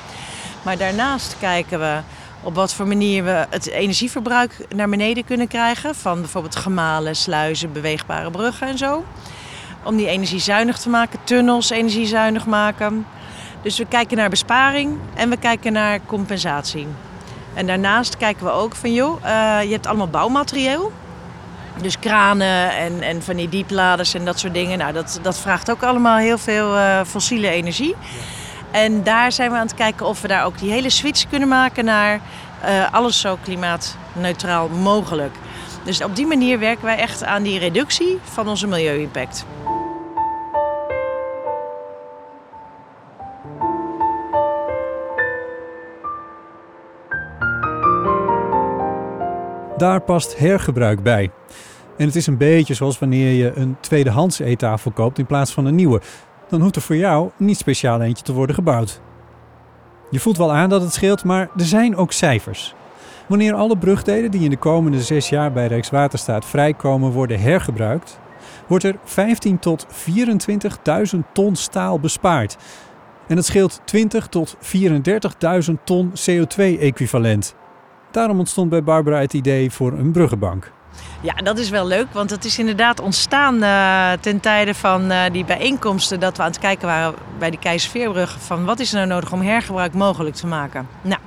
Maar 0.62 0.76
daarnaast 0.76 1.36
kijken 1.38 1.78
we 1.78 2.00
op 2.42 2.54
wat 2.54 2.74
voor 2.74 2.86
manier 2.86 3.24
we 3.24 3.46
het 3.50 3.68
energieverbruik 3.68 4.66
naar 4.74 4.88
beneden 4.88 5.24
kunnen 5.24 5.48
krijgen. 5.48 5.94
Van 5.94 6.20
bijvoorbeeld 6.20 6.56
gemalen, 6.56 7.16
sluizen, 7.16 7.72
beweegbare 7.72 8.30
bruggen 8.30 8.68
en 8.68 8.78
zo. 8.78 9.04
Om 9.82 9.96
die 9.96 10.08
energiezuinig 10.08 10.78
te 10.78 10.88
maken, 10.88 11.18
tunnels 11.24 11.70
energiezuinig 11.70 12.46
maken. 12.46 13.06
Dus 13.62 13.78
we 13.78 13.86
kijken 13.86 14.16
naar 14.16 14.30
besparing 14.30 14.98
en 15.14 15.30
we 15.30 15.36
kijken 15.36 15.72
naar 15.72 16.00
compensatie. 16.06 16.86
En 17.54 17.66
daarnaast 17.66 18.16
kijken 18.16 18.44
we 18.44 18.50
ook 18.50 18.74
van, 18.74 18.92
joh, 18.92 19.24
uh, 19.24 19.28
je 19.62 19.72
hebt 19.72 19.86
allemaal 19.86 20.08
bouwmaterieel. 20.08 20.92
Dus 21.80 21.98
kranen 21.98 22.76
en, 22.76 23.02
en 23.02 23.22
van 23.22 23.36
die 23.36 23.48
diepladers 23.48 24.14
en 24.14 24.24
dat 24.24 24.38
soort 24.38 24.54
dingen. 24.54 24.78
Nou, 24.78 24.92
dat, 24.92 25.18
dat 25.22 25.38
vraagt 25.38 25.70
ook 25.70 25.82
allemaal 25.82 26.16
heel 26.16 26.38
veel 26.38 26.76
uh, 26.76 27.00
fossiele 27.06 27.48
energie. 27.48 27.94
En 28.70 29.02
daar 29.02 29.32
zijn 29.32 29.50
we 29.50 29.56
aan 29.56 29.66
het 29.66 29.74
kijken 29.74 30.06
of 30.06 30.20
we 30.20 30.28
daar 30.28 30.44
ook 30.44 30.58
die 30.58 30.70
hele 30.70 30.90
switch 30.90 31.28
kunnen 31.28 31.48
maken 31.48 31.84
naar 31.84 32.20
uh, 32.64 32.92
alles 32.92 33.20
zo 33.20 33.38
klimaatneutraal 33.42 34.68
mogelijk. 34.68 35.34
Dus 35.84 36.04
op 36.04 36.16
die 36.16 36.26
manier 36.26 36.58
werken 36.58 36.84
wij 36.84 36.96
echt 36.96 37.24
aan 37.24 37.42
die 37.42 37.58
reductie 37.58 38.18
van 38.24 38.48
onze 38.48 38.66
milieu-impact. 38.66 39.44
Daar 49.82 50.00
past 50.00 50.38
hergebruik 50.38 51.02
bij. 51.02 51.30
En 51.96 52.06
het 52.06 52.16
is 52.16 52.26
een 52.26 52.36
beetje 52.36 52.74
zoals 52.74 52.98
wanneer 52.98 53.32
je 53.32 53.52
een 53.54 53.76
tweedehands 53.80 54.38
eettafel 54.38 54.90
koopt 54.90 55.18
in 55.18 55.26
plaats 55.26 55.52
van 55.52 55.66
een 55.66 55.74
nieuwe. 55.74 56.00
Dan 56.48 56.60
hoeft 56.60 56.76
er 56.76 56.82
voor 56.82 56.96
jou 56.96 57.30
niet 57.36 57.56
speciaal 57.56 58.00
eentje 58.00 58.24
te 58.24 58.32
worden 58.32 58.54
gebouwd. 58.54 59.00
Je 60.10 60.20
voelt 60.20 60.36
wel 60.36 60.52
aan 60.52 60.68
dat 60.68 60.82
het 60.82 60.92
scheelt, 60.92 61.24
maar 61.24 61.48
er 61.56 61.64
zijn 61.64 61.96
ook 61.96 62.12
cijfers. 62.12 62.74
Wanneer 63.28 63.54
alle 63.54 63.78
brugdelen 63.78 64.30
die 64.30 64.44
in 64.44 64.50
de 64.50 64.56
komende 64.56 65.02
zes 65.02 65.28
jaar 65.28 65.52
bij 65.52 65.66
Rijkswaterstaat 65.66 66.44
vrijkomen 66.44 67.10
worden 67.10 67.40
hergebruikt, 67.40 68.18
wordt 68.66 68.84
er 68.84 68.96
15 69.04 69.58
tot 69.58 69.86
24.000 71.14 71.18
ton 71.32 71.56
staal 71.56 72.00
bespaard. 72.00 72.56
En 73.28 73.36
dat 73.36 73.44
scheelt 73.44 73.80
20 73.84 74.26
tot 74.26 74.56
34.000 74.56 75.72
ton 75.84 76.12
CO2-equivalent. 76.12 77.61
Daarom 78.12 78.38
ontstond 78.38 78.70
bij 78.70 78.82
Barbara 78.82 79.18
het 79.18 79.32
idee 79.32 79.70
voor 79.70 79.92
een 79.92 80.12
bruggenbank. 80.12 80.70
Ja, 81.20 81.34
dat 81.34 81.58
is 81.58 81.70
wel 81.70 81.86
leuk, 81.86 82.06
want 82.12 82.30
het 82.30 82.44
is 82.44 82.58
inderdaad 82.58 83.00
ontstaan 83.00 83.62
uh, 83.62 84.12
ten 84.20 84.40
tijde 84.40 84.74
van 84.74 85.12
uh, 85.12 85.22
die 85.32 85.44
bijeenkomsten 85.44 86.20
dat 86.20 86.36
we 86.36 86.42
aan 86.42 86.48
het 86.48 86.58
kijken 86.58 86.86
waren 86.86 87.14
bij 87.38 87.50
de 87.50 87.58
Keizerveerbrug 87.58 88.36
van 88.40 88.64
wat 88.64 88.80
is 88.80 88.90
er 88.92 88.96
nou 88.96 89.08
nodig 89.08 89.32
om 89.32 89.40
hergebruik 89.40 89.94
mogelijk 89.94 90.34
te 90.34 90.46
maken. 90.46 90.88
Nou, 91.02 91.20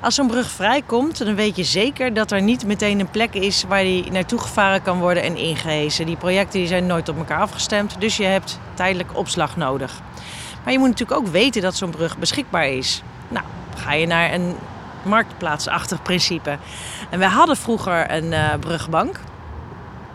als 0.00 0.14
zo'n 0.14 0.26
brug 0.26 0.50
vrijkomt, 0.50 1.24
dan 1.24 1.34
weet 1.34 1.56
je 1.56 1.64
zeker 1.64 2.14
dat 2.14 2.30
er 2.30 2.42
niet 2.42 2.66
meteen 2.66 3.00
een 3.00 3.10
plek 3.10 3.34
is 3.34 3.64
waar 3.68 3.82
die 3.82 4.10
naartoe 4.10 4.38
gevaren 4.38 4.82
kan 4.82 4.98
worden 4.98 5.22
en 5.22 5.36
ingehezen. 5.36 6.06
Die 6.06 6.16
projecten 6.16 6.58
die 6.58 6.68
zijn 6.68 6.86
nooit 6.86 7.08
op 7.08 7.18
elkaar 7.18 7.40
afgestemd, 7.40 8.00
dus 8.00 8.16
je 8.16 8.24
hebt 8.24 8.60
tijdelijk 8.74 9.16
opslag 9.16 9.56
nodig. 9.56 10.00
Maar 10.64 10.72
je 10.72 10.78
moet 10.78 10.88
natuurlijk 10.88 11.20
ook 11.20 11.26
weten 11.26 11.62
dat 11.62 11.76
zo'n 11.76 11.90
brug 11.90 12.18
beschikbaar 12.18 12.68
is. 12.68 13.02
Nou, 13.28 13.44
ga 13.76 13.92
je 13.92 14.06
naar 14.06 14.32
een 14.32 14.54
marktplaatsachtig 15.08 16.02
principe. 16.02 16.58
En 17.10 17.18
wij 17.18 17.28
hadden 17.28 17.56
vroeger 17.56 18.10
een 18.10 18.32
uh, 18.32 18.54
brugbank. 18.60 19.20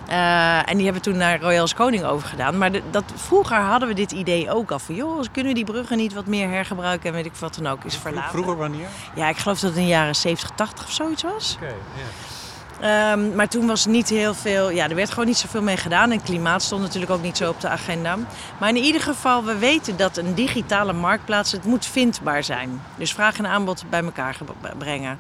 Uh, 0.10 0.70
en 0.70 0.76
die 0.78 0.84
hebben 0.84 1.04
we 1.04 1.10
toen 1.10 1.18
naar 1.18 1.42
Royals 1.42 1.74
Koning 1.74 2.04
overgedaan. 2.04 2.58
Maar 2.58 2.72
de, 2.72 2.82
dat, 2.92 3.04
vroeger 3.16 3.58
hadden 3.58 3.88
we 3.88 3.94
dit 3.94 4.12
idee 4.12 4.52
ook 4.52 4.72
al 4.72 4.80
van... 4.80 4.96
joh, 4.96 5.24
kunnen 5.32 5.52
we 5.52 5.58
die 5.58 5.72
bruggen 5.72 5.98
niet 5.98 6.14
wat 6.14 6.26
meer 6.26 6.50
hergebruiken 6.50 7.10
en 7.10 7.16
weet 7.16 7.26
ik 7.26 7.36
wat 7.36 7.56
dan 7.56 7.68
ook 7.68 7.84
is 7.84 7.98
verlaten. 7.98 8.30
Vroeger 8.30 8.58
wanneer? 8.58 8.88
Ja, 9.16 9.30
ik 9.30 9.38
geloof 9.38 9.60
dat 9.60 9.70
het 9.70 9.80
in 9.80 9.86
de 9.86 9.90
jaren 9.90 10.16
70, 10.16 10.50
80 10.56 10.86
of 10.86 10.92
zoiets 10.92 11.24
was. 11.24 11.54
Oké, 11.56 11.64
okay, 11.64 11.78
yeah. 11.96 12.43
Um, 12.84 13.36
maar 13.36 13.48
toen 13.48 13.68
was 13.68 13.86
niet 13.86 14.10
heel 14.10 14.34
veel, 14.34 14.70
ja, 14.70 14.90
er 14.90 14.96
werd 14.96 15.10
gewoon 15.10 15.26
niet 15.26 15.38
zoveel 15.38 15.62
mee 15.62 15.78
gedaan. 15.78 16.12
En 16.12 16.24
klimaat 16.24 16.62
stond 16.62 16.82
natuurlijk 16.82 17.12
ook 17.12 17.22
niet 17.22 17.38
zo 17.38 17.50
op 17.50 17.62
de 17.62 17.68
agenda. 17.68 18.18
Maar 18.60 18.70
in 18.70 18.76
ieder 18.76 19.02
geval, 19.02 19.44
we 19.44 19.58
weten 19.58 19.98
dat 19.98 20.18
een 20.18 20.34
digitale 20.34 20.94
marktplaats, 20.94 21.52
het 21.52 21.64
moet 21.66 21.86
vindbaar 21.86 22.44
zijn. 22.44 22.82
Dus 22.98 23.14
vraag 23.14 23.38
en 23.38 23.48
aanbod 23.48 23.84
bij 23.90 24.04
elkaar 24.04 24.38
brengen. 24.78 25.20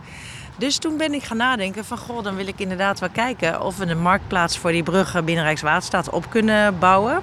Dus 0.57 0.77
toen 0.77 0.97
ben 0.97 1.13
ik 1.13 1.23
gaan 1.23 1.37
nadenken 1.37 1.85
van, 1.85 1.97
goh, 1.97 2.23
dan 2.23 2.35
wil 2.35 2.47
ik 2.47 2.59
inderdaad 2.59 2.99
wel 2.99 3.09
kijken 3.09 3.61
of 3.61 3.77
we 3.77 3.85
een 3.85 4.01
marktplaats 4.01 4.57
voor 4.57 4.71
die 4.71 4.83
bruggen 4.83 5.25
binnen 5.25 5.43
Rijkswaterstaat 5.43 6.09
op 6.09 6.29
kunnen 6.29 6.79
bouwen. 6.79 7.21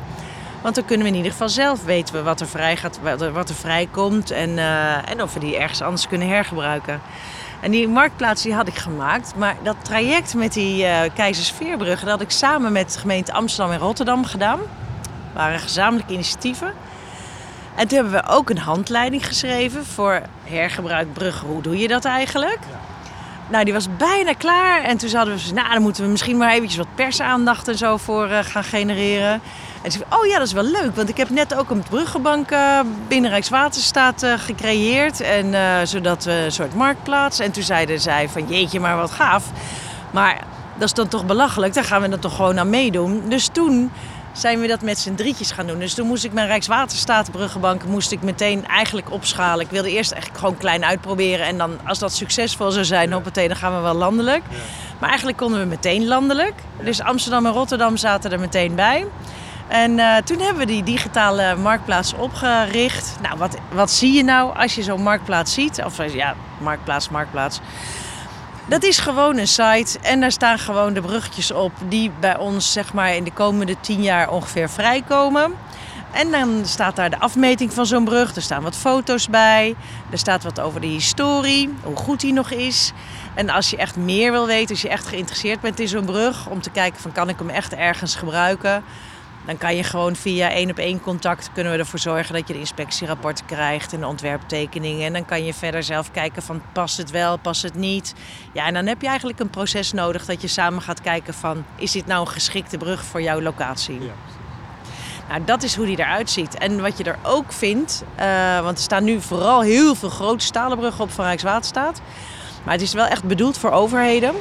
Want 0.63 0.75
dan 0.75 0.85
kunnen 0.85 1.07
we 1.07 1.13
in 1.13 1.19
ieder 1.19 1.33
geval 1.33 1.49
zelf 1.49 1.85
weten 1.85 2.25
wat 2.25 2.41
er 2.41 2.49
vrij 2.49 2.77
gaat, 2.77 3.01
wat 3.33 3.49
er 3.49 3.55
vrijkomt 3.55 4.31
en, 4.31 4.51
uh, 4.51 5.11
en 5.11 5.23
of 5.23 5.35
we 5.35 5.41
die 5.41 5.57
ergens 5.57 5.83
anders 5.83 6.09
kunnen 6.09 6.29
hergebruiken. 6.29 7.01
En 7.61 7.71
die 7.71 7.89
marktplaats 7.89 8.43
die 8.43 8.55
had 8.55 8.69
ik 8.69 8.75
gemaakt. 8.75 9.33
Maar 9.37 9.57
dat 9.63 9.77
traject 9.83 10.35
met 10.35 10.53
die 10.53 10.83
uh, 10.83 11.01
Keizersveerbrug... 11.15 12.01
dat 12.01 12.09
had 12.09 12.21
ik 12.21 12.31
samen 12.31 12.73
met 12.73 12.93
de 12.93 12.99
gemeente 12.99 13.33
Amsterdam 13.33 13.73
en 13.73 13.79
Rotterdam 13.79 14.25
gedaan. 14.25 14.59
Dat 14.59 15.43
waren 15.43 15.61
gezamenlijke 15.61 16.13
initiatieven. 16.13 16.73
En 17.75 17.89
toen 17.89 17.99
hebben 17.99 18.23
we 18.23 18.29
ook 18.29 18.51
een 18.51 18.59
handleiding 18.59 19.27
geschreven 19.27 19.87
voor 19.87 20.23
hergebruik 20.45 21.13
bruggen. 21.13 21.49
Hoe 21.49 21.63
doe 21.63 21.79
je 21.79 21.89
dat 21.89 22.05
eigenlijk? 22.05 22.59
Ja. 22.71 22.79
Nou, 23.51 23.65
die 23.65 23.73
was 23.73 23.97
bijna 23.97 24.33
klaar. 24.33 24.83
En 24.83 24.97
toen 24.97 25.15
hadden 25.15 25.37
we, 25.37 25.53
nou, 25.55 25.73
dan 25.73 25.83
moeten 25.83 26.05
we 26.05 26.11
misschien 26.11 26.37
maar 26.37 26.53
eventjes 26.53 26.77
wat 26.77 26.95
persaandacht 26.95 27.69
en 27.69 27.79
zo 27.79 27.97
voor 27.97 28.29
uh, 28.29 28.39
gaan 28.43 28.65
genereren. 28.65 29.41
En 29.83 29.91
ze 29.91 29.99
zei, 29.99 30.21
oh 30.21 30.27
ja, 30.27 30.39
dat 30.39 30.47
is 30.47 30.53
wel 30.53 30.63
leuk, 30.63 30.95
want 30.95 31.09
ik 31.09 31.17
heb 31.17 31.31
net 31.31 31.55
ook 31.55 31.71
een 31.71 31.83
bruggenbank 31.83 32.51
eh, 32.51 32.81
binnen 33.09 33.31
Rijkswaterstaat 33.31 34.23
eh, 34.23 34.33
gecreëerd. 34.37 35.21
En 35.21 35.55
eh, 35.55 35.77
zodat 35.85 36.25
we 36.25 36.33
een 36.33 36.53
soort 36.53 36.75
marktplaats. 36.75 37.39
En 37.39 37.51
toen 37.51 37.63
zeiden 37.63 38.01
zij 38.01 38.29
van, 38.29 38.47
jeetje, 38.49 38.81
maar 38.81 38.97
wat 38.97 39.11
gaaf. 39.11 39.45
Maar 40.11 40.45
dat 40.75 40.89
is 40.89 40.95
dan 40.95 41.09
toch 41.09 41.27
belachelijk, 41.27 41.75
daar 41.75 41.85
gaan 41.85 42.03
we 42.03 42.09
dan 42.09 42.19
toch 42.19 42.37
gewoon 42.37 42.59
aan 42.59 42.71
meedoen. 42.71 43.23
Dus 43.29 43.49
toen 43.53 43.91
zijn 44.33 44.61
we 44.61 44.67
dat 44.67 44.83
met 44.83 44.99
z'n 44.99 45.15
drietjes 45.15 45.51
gaan 45.51 45.67
doen. 45.67 45.79
Dus 45.79 45.95
toen 45.95 46.07
moest 46.07 46.25
ik 46.25 46.33
mijn 46.33 46.47
Rijkswaterstaat 46.47 47.31
bruggenbank 47.31 47.85
moest 47.85 48.13
ik 48.13 48.23
meteen 48.23 48.67
eigenlijk 48.67 49.11
opschalen. 49.11 49.65
Ik 49.65 49.71
wilde 49.71 49.91
eerst 49.91 50.11
echt 50.11 50.39
gewoon 50.39 50.57
klein 50.57 50.85
uitproberen. 50.85 51.47
En 51.47 51.59
dan 51.59 51.79
als 51.87 51.99
dat 51.99 52.13
succesvol 52.13 52.71
zou 52.71 52.85
zijn, 52.85 53.13
hoppatee, 53.13 53.49
dan 53.49 53.57
gaan 53.57 53.75
we 53.75 53.81
wel 53.81 53.95
landelijk. 53.95 54.43
Maar 54.99 55.09
eigenlijk 55.09 55.39
konden 55.39 55.61
we 55.61 55.67
meteen 55.67 56.07
landelijk. 56.07 56.55
Dus 56.83 57.01
Amsterdam 57.01 57.47
en 57.47 57.53
Rotterdam 57.53 57.97
zaten 57.97 58.33
er 58.33 58.41
meteen 58.41 58.75
bij. 58.75 59.07
En 59.71 59.99
eh, 59.99 60.17
toen 60.17 60.39
hebben 60.39 60.67
we 60.67 60.73
die 60.73 60.83
digitale 60.83 61.57
marktplaats 61.57 62.15
opgericht. 62.15 63.17
Nou, 63.23 63.39
wat, 63.39 63.57
wat 63.73 63.91
zie 63.91 64.13
je 64.13 64.25
nou 64.25 64.57
als 64.57 64.75
je 64.75 64.83
zo'n 64.83 65.03
marktplaats 65.03 65.55
ziet? 65.55 65.83
Of 65.85 65.99
eh, 65.99 66.15
ja, 66.15 66.35
marktplaats, 66.59 67.09
marktplaats. 67.09 67.61
Dat 68.67 68.83
is 68.83 68.99
gewoon 68.99 69.39
een 69.39 69.49
site 69.49 69.99
en 70.03 70.21
daar 70.21 70.33
staan 70.33 70.59
gewoon 70.59 70.93
de 70.93 71.01
bruggetjes 71.01 71.51
op 71.51 71.73
die 71.89 72.11
bij 72.21 72.39
ons 72.39 72.73
zeg 72.73 72.93
maar 72.93 73.15
in 73.15 73.25
de 73.25 73.33
komende 73.33 73.77
tien 73.81 74.03
jaar 74.03 74.31
ongeveer 74.31 74.71
vrijkomen. 74.71 75.53
En 76.11 76.31
dan 76.31 76.61
staat 76.65 76.97
daar 76.97 77.11
de 77.11 77.19
afmeting 77.19 77.73
van 77.73 77.87
zo'n 77.87 78.05
brug. 78.05 78.37
Er 78.37 78.43
staan 78.43 78.63
wat 78.63 78.77
foto's 78.77 79.29
bij. 79.29 79.75
Er 80.11 80.19
staat 80.19 80.43
wat 80.43 80.61
over 80.61 80.81
de 80.81 80.87
historie, 80.87 81.75
hoe 81.83 81.97
goed 81.97 82.21
die 82.21 82.33
nog 82.33 82.51
is. 82.51 82.93
En 83.35 83.51
als 83.51 83.71
je 83.71 83.77
echt 83.77 83.97
meer 83.97 84.31
wil 84.31 84.47
weten, 84.47 84.71
als 84.71 84.83
je 84.83 84.89
echt 84.89 85.07
geïnteresseerd 85.07 85.61
bent 85.61 85.81
in 85.81 85.89
zo'n 85.89 86.05
brug, 86.05 86.47
om 86.47 86.61
te 86.61 86.71
kijken 86.71 87.01
van 87.01 87.13
kan 87.13 87.29
ik 87.29 87.39
hem 87.39 87.49
echt 87.49 87.75
ergens 87.75 88.15
gebruiken, 88.15 88.85
dan 89.47 89.59
kan 89.59 89.77
je 89.77 89.83
gewoon 89.83 90.17
via 90.17 90.51
één 90.51 90.71
op 90.71 90.79
één 90.79 91.01
contact 91.01 91.51
kunnen 91.53 91.73
we 91.73 91.79
ervoor 91.79 91.99
zorgen 91.99 92.35
dat 92.35 92.49
je 92.49 92.53
de 92.53 92.59
inspectierapporten 92.59 93.47
krijgt 93.47 93.93
en 93.93 94.01
de 94.01 94.07
ontwerptekeningen. 94.07 95.07
En 95.07 95.13
dan 95.13 95.25
kan 95.25 95.45
je 95.45 95.55
verder 95.55 95.83
zelf 95.83 96.11
kijken 96.11 96.43
van 96.43 96.63
past 96.73 96.97
het 96.97 97.11
wel, 97.11 97.37
past 97.37 97.63
het 97.63 97.75
niet. 97.75 98.15
Ja, 98.53 98.67
en 98.67 98.75
dan 98.75 98.87
heb 98.87 99.01
je 99.01 99.09
eigenlijk 99.09 99.41
een 99.41 99.51
proces 99.51 99.93
nodig 99.93 100.25
dat 100.25 100.43
je 100.43 100.49
samen 100.49 100.83
gaat 100.83 101.01
kijken 101.01 101.35
van 101.35 101.65
is 101.77 101.93
dit 101.93 102.07
nou 102.07 102.21
een 102.21 102.33
geschikte 102.33 102.79
brug 102.79 103.05
voor 103.05 103.23
jouw 103.23 103.41
locatie. 103.41 104.03
Ja. 104.03 104.13
Nou, 105.29 105.45
dat 105.45 105.63
is 105.63 105.77
hoe 105.77 105.87
die 105.87 105.99
eruit 105.99 106.31
ziet. 106.31 106.59
En 106.59 106.81
wat 106.81 106.99
je 106.99 107.05
er 107.05 107.19
ook 107.23 107.53
vindt, 107.53 108.05
uh, 108.21 108.61
want 108.61 108.77
er 108.77 108.83
staan 108.83 109.05
nu 109.05 109.21
vooral 109.21 109.61
heel 109.61 109.95
veel 109.95 110.09
grote 110.09 110.45
stalen 110.45 110.79
bruggen 110.79 111.05
op 111.05 111.11
van 111.11 111.25
Rijkswaterstaat. 111.25 112.01
Maar 112.65 112.73
het 112.73 112.83
is 112.83 112.93
wel 112.93 113.07
echt 113.07 113.25
bedoeld 113.25 113.59
voor 113.59 113.71
overheden. 113.71 114.35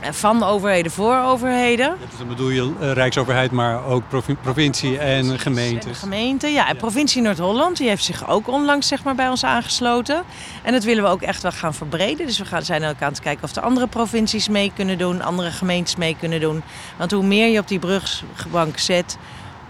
Van 0.00 0.42
overheden 0.42 0.92
voor 0.92 1.16
overheden. 1.16 1.96
Dus 2.08 2.18
dan 2.18 2.28
bedoel 2.28 2.50
je 2.50 2.72
uh, 2.80 2.92
Rijksoverheid, 2.92 3.50
maar 3.50 3.84
ook 3.84 4.08
provi 4.08 4.34
provincie 4.34 4.98
en 4.98 5.38
gemeentes. 5.38 5.88
En 5.88 5.94
gemeente, 5.94 6.46
ja. 6.46 6.68
En 6.68 6.76
provincie 6.76 7.22
Noord-Holland, 7.22 7.76
die 7.76 7.88
heeft 7.88 8.04
zich 8.04 8.28
ook 8.28 8.48
onlangs 8.48 8.88
zeg 8.88 9.02
maar, 9.04 9.14
bij 9.14 9.28
ons 9.28 9.44
aangesloten. 9.44 10.22
En 10.62 10.72
dat 10.72 10.84
willen 10.84 11.02
we 11.02 11.10
ook 11.10 11.22
echt 11.22 11.42
wel 11.42 11.52
gaan 11.52 11.74
verbreden. 11.74 12.26
Dus 12.26 12.38
we 12.38 12.44
gaan, 12.44 12.62
zijn 12.62 12.84
ook 12.84 13.02
aan 13.02 13.08
het 13.08 13.20
kijken 13.20 13.44
of 13.44 13.52
de 13.52 13.60
andere 13.60 13.86
provincies 13.86 14.48
mee 14.48 14.72
kunnen 14.74 14.98
doen, 14.98 15.22
andere 15.22 15.50
gemeentes 15.50 15.96
mee 15.96 16.16
kunnen 16.20 16.40
doen. 16.40 16.62
Want 16.96 17.10
hoe 17.10 17.24
meer 17.24 17.48
je 17.48 17.58
op 17.58 17.68
die 17.68 17.78
brugbank 17.78 18.78
zet, 18.78 19.18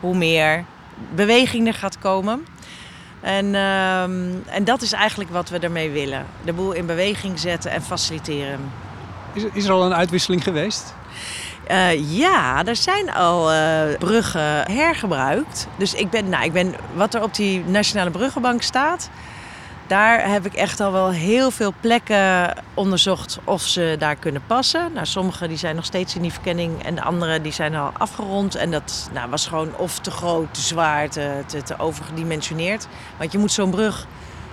hoe 0.00 0.16
meer 0.16 0.64
beweging 1.14 1.66
er 1.66 1.74
gaat 1.74 1.98
komen. 1.98 2.46
En, 3.20 3.46
uh, 3.46 4.02
en 4.54 4.64
dat 4.64 4.82
is 4.82 4.92
eigenlijk 4.92 5.30
wat 5.30 5.48
we 5.48 5.58
ermee 5.58 5.90
willen. 5.90 6.26
De 6.44 6.52
boel 6.52 6.72
in 6.72 6.86
beweging 6.86 7.38
zetten 7.38 7.70
en 7.70 7.82
faciliteren. 7.82 8.60
Is, 9.32 9.44
is 9.52 9.64
er 9.64 9.72
al 9.72 9.84
een 9.84 9.94
uitwisseling 9.94 10.42
geweest? 10.42 10.94
Uh, 11.70 12.16
ja, 12.18 12.64
er 12.64 12.76
zijn 12.76 13.12
al 13.12 13.52
uh, 13.52 13.58
bruggen 13.98 14.72
hergebruikt. 14.72 15.68
Dus 15.76 15.94
ik 15.94 16.10
ben, 16.10 16.28
nou, 16.28 16.44
ik 16.44 16.52
ben, 16.52 16.74
wat 16.94 17.14
er 17.14 17.22
op 17.22 17.34
die 17.34 17.64
Nationale 17.64 18.10
Bruggenbank 18.10 18.62
staat, 18.62 19.10
daar 19.86 20.30
heb 20.30 20.46
ik 20.46 20.54
echt 20.54 20.80
al 20.80 20.92
wel 20.92 21.10
heel 21.10 21.50
veel 21.50 21.72
plekken 21.80 22.54
onderzocht 22.74 23.38
of 23.44 23.62
ze 23.62 23.96
daar 23.98 24.16
kunnen 24.16 24.42
passen. 24.46 24.92
Nou, 24.92 25.06
sommige 25.06 25.48
die 25.48 25.56
zijn 25.56 25.76
nog 25.76 25.84
steeds 25.84 26.14
in 26.14 26.22
die 26.22 26.32
verkenning 26.32 26.82
en 26.82 26.94
de 26.94 27.02
andere 27.02 27.40
die 27.40 27.52
zijn 27.52 27.74
al 27.74 27.90
afgerond. 27.98 28.54
En 28.54 28.70
dat 28.70 29.10
nou, 29.12 29.30
was 29.30 29.46
gewoon 29.46 29.76
of 29.76 29.98
te 29.98 30.10
groot, 30.10 30.54
te 30.54 30.60
zwaar, 30.60 31.08
te, 31.08 31.42
te, 31.46 31.62
te 31.62 31.78
overgedimensioneerd. 31.78 32.86
Want 33.16 33.32
je 33.32 33.38
moet 33.38 33.52
zo'n 33.52 33.70
brug... 33.70 34.06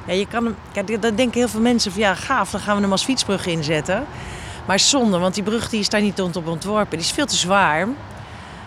Ja, 0.07 0.13
je 0.13 0.27
kan 0.27 0.55
kijk, 0.71 1.01
dan 1.01 1.15
denken 1.15 1.39
heel 1.39 1.47
veel 1.47 1.61
mensen 1.61 1.91
van 1.91 2.01
ja, 2.01 2.15
gaaf, 2.15 2.51
dan 2.51 2.61
gaan 2.61 2.75
we 2.75 2.81
hem 2.81 2.91
als 2.91 3.03
fietsbrug 3.03 3.45
inzetten. 3.45 4.05
Maar 4.65 4.79
zonde, 4.79 5.17
want 5.17 5.33
die 5.33 5.43
brug 5.43 5.69
die 5.69 5.79
is 5.79 5.89
daar 5.89 6.01
niet 6.01 6.21
op 6.21 6.47
ontworpen. 6.47 6.97
Die 6.97 7.07
is 7.07 7.11
veel 7.11 7.25
te 7.25 7.35
zwaar. 7.35 7.87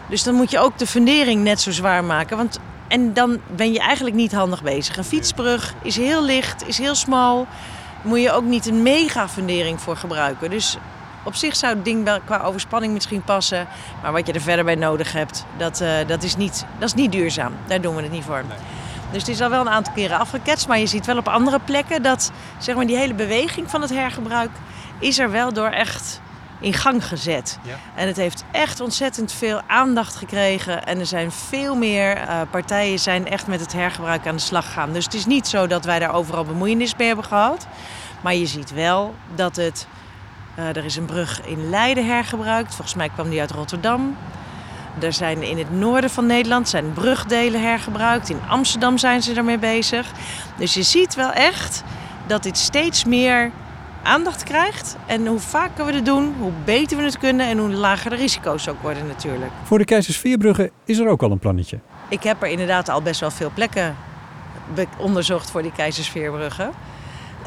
Dus 0.09 0.23
dan 0.23 0.35
moet 0.35 0.51
je 0.51 0.59
ook 0.59 0.79
de 0.79 0.87
fundering 0.87 1.43
net 1.43 1.61
zo 1.61 1.71
zwaar 1.71 2.05
maken. 2.05 2.37
Want, 2.37 2.59
en 2.89 3.13
dan 3.13 3.39
ben 3.47 3.73
je 3.73 3.79
eigenlijk 3.79 4.17
niet 4.17 4.33
handig 4.33 4.63
bezig. 4.63 4.97
Een 4.97 5.05
fietsbrug 5.05 5.75
is 5.83 5.97
heel 5.97 6.25
licht, 6.25 6.69
is 6.69 6.79
heel 6.79 6.95
smal. 6.95 7.37
Daar 7.37 8.11
moet 8.11 8.21
je 8.21 8.33
ook 8.33 8.45
niet 8.45 8.67
een 8.67 8.83
mega 8.83 9.29
fundering 9.29 9.81
voor 9.81 9.97
gebruiken. 9.97 10.51
Dus 10.51 10.79
op 11.23 11.35
zich 11.35 11.57
zou 11.57 11.75
het 11.75 11.85
ding 11.85 12.05
wel 12.05 12.19
qua 12.25 12.43
overspanning 12.43 12.93
misschien 12.93 13.23
passen. 13.23 13.67
Maar 14.03 14.13
wat 14.13 14.27
je 14.27 14.33
er 14.33 14.41
verder 14.41 14.65
bij 14.65 14.75
nodig 14.75 15.13
hebt, 15.13 15.45
dat, 15.57 15.81
uh, 15.81 15.91
dat, 16.07 16.23
is, 16.23 16.37
niet, 16.37 16.65
dat 16.79 16.89
is 16.89 16.95
niet 16.95 17.13
duurzaam. 17.13 17.53
Daar 17.67 17.81
doen 17.81 17.95
we 17.97 18.03
het 18.03 18.11
niet 18.11 18.25
voor. 18.25 18.43
Nee. 18.49 18.59
Dus 19.11 19.21
het 19.21 19.31
is 19.31 19.41
al 19.41 19.51
wel 19.51 19.61
een 19.61 19.69
aantal 19.69 19.93
keren 19.93 20.19
afgeketst. 20.19 20.69
Maar 20.69 20.79
je 20.79 20.87
ziet 20.87 21.07
wel 21.07 21.17
op 21.17 21.29
andere 21.29 21.59
plekken 21.65 22.03
dat 22.03 22.33
zeg 22.59 22.75
maar, 22.75 22.87
die 22.87 22.97
hele 22.97 23.15
beweging 23.15 23.71
van 23.71 23.81
het 23.81 23.91
hergebruik 23.91 24.51
is 24.99 25.19
er 25.19 25.31
wel 25.31 25.53
door 25.53 25.71
echt 25.71 26.21
in 26.61 26.73
gang 26.73 27.07
gezet. 27.07 27.59
Ja. 27.63 27.75
En 27.95 28.07
het 28.07 28.17
heeft 28.17 28.45
echt 28.51 28.81
ontzettend 28.81 29.33
veel 29.33 29.61
aandacht 29.67 30.17
gekregen. 30.17 30.87
En 30.87 30.99
er 30.99 31.07
zijn 31.07 31.33
veel 31.33 31.77
meer 31.77 32.17
uh, 32.17 32.41
partijen 32.51 32.99
zijn 32.99 33.29
echt 33.29 33.47
met 33.47 33.61
het 33.61 33.73
hergebruik 33.73 34.27
aan 34.27 34.37
de 34.37 34.43
slag 34.43 34.67
gegaan. 34.67 34.93
Dus 34.93 35.05
het 35.05 35.15
is 35.15 35.27
niet 35.27 35.47
zo 35.47 35.67
dat 35.67 35.85
wij 35.85 35.99
daar 35.99 36.15
overal 36.15 36.45
bemoeienis 36.45 36.97
mee 36.97 37.07
hebben 37.07 37.25
gehad. 37.25 37.67
Maar 38.21 38.35
je 38.35 38.47
ziet 38.47 38.73
wel 38.73 39.15
dat 39.35 39.57
het... 39.57 39.87
Uh, 40.59 40.69
er 40.69 40.85
is 40.85 40.97
een 40.97 41.05
brug 41.05 41.47
in 41.47 41.71
Leiden 41.71 42.07
hergebruikt. 42.07 42.75
Volgens 42.75 42.97
mij 42.97 43.09
kwam 43.09 43.31
die 43.31 43.41
uit 43.41 43.51
Rotterdam. 43.51 44.17
Er 45.01 45.13
zijn 45.13 45.43
in 45.43 45.59
het 45.59 45.71
noorden 45.71 46.11
van 46.11 46.27
Nederland 46.27 46.69
zijn 46.69 46.93
brugdelen 46.93 47.63
hergebruikt. 47.63 48.29
In 48.29 48.41
Amsterdam 48.49 48.99
zijn 48.99 49.23
ze 49.23 49.35
ermee 49.35 49.59
bezig. 49.59 50.11
Dus 50.57 50.75
je 50.75 50.83
ziet 50.83 51.15
wel 51.15 51.33
echt 51.33 51.83
dat 52.27 52.43
dit 52.43 52.59
steeds 52.59 53.05
meer 53.05 53.51
aandacht 54.03 54.43
krijgt. 54.43 54.97
En 55.07 55.27
hoe 55.27 55.39
vaker 55.39 55.87
we 55.87 55.93
het 55.93 56.05
doen, 56.05 56.35
hoe 56.39 56.53
beter 56.65 56.97
we 56.97 57.03
het 57.03 57.19
kunnen 57.19 57.47
en 57.47 57.59
hoe 57.59 57.71
lager 57.71 58.11
de 58.11 58.17
risico's 58.17 58.69
ook 58.69 58.83
worden 58.83 59.07
natuurlijk. 59.07 59.51
Voor 59.63 59.79
de 59.79 59.85
Keizersveerbruggen 59.85 60.71
is 60.85 60.99
er 60.99 61.09
ook 61.09 61.23
al 61.23 61.31
een 61.31 61.39
plannetje. 61.39 61.79
Ik 62.09 62.23
heb 62.23 62.43
er 62.43 62.49
inderdaad 62.49 62.89
al 62.89 63.03
best 63.03 63.21
wel 63.21 63.31
veel 63.31 63.51
plekken 63.55 63.97
onderzocht 64.97 65.51
voor 65.51 65.63
die 65.63 65.73
Keizersveerbruggen. 65.73 66.71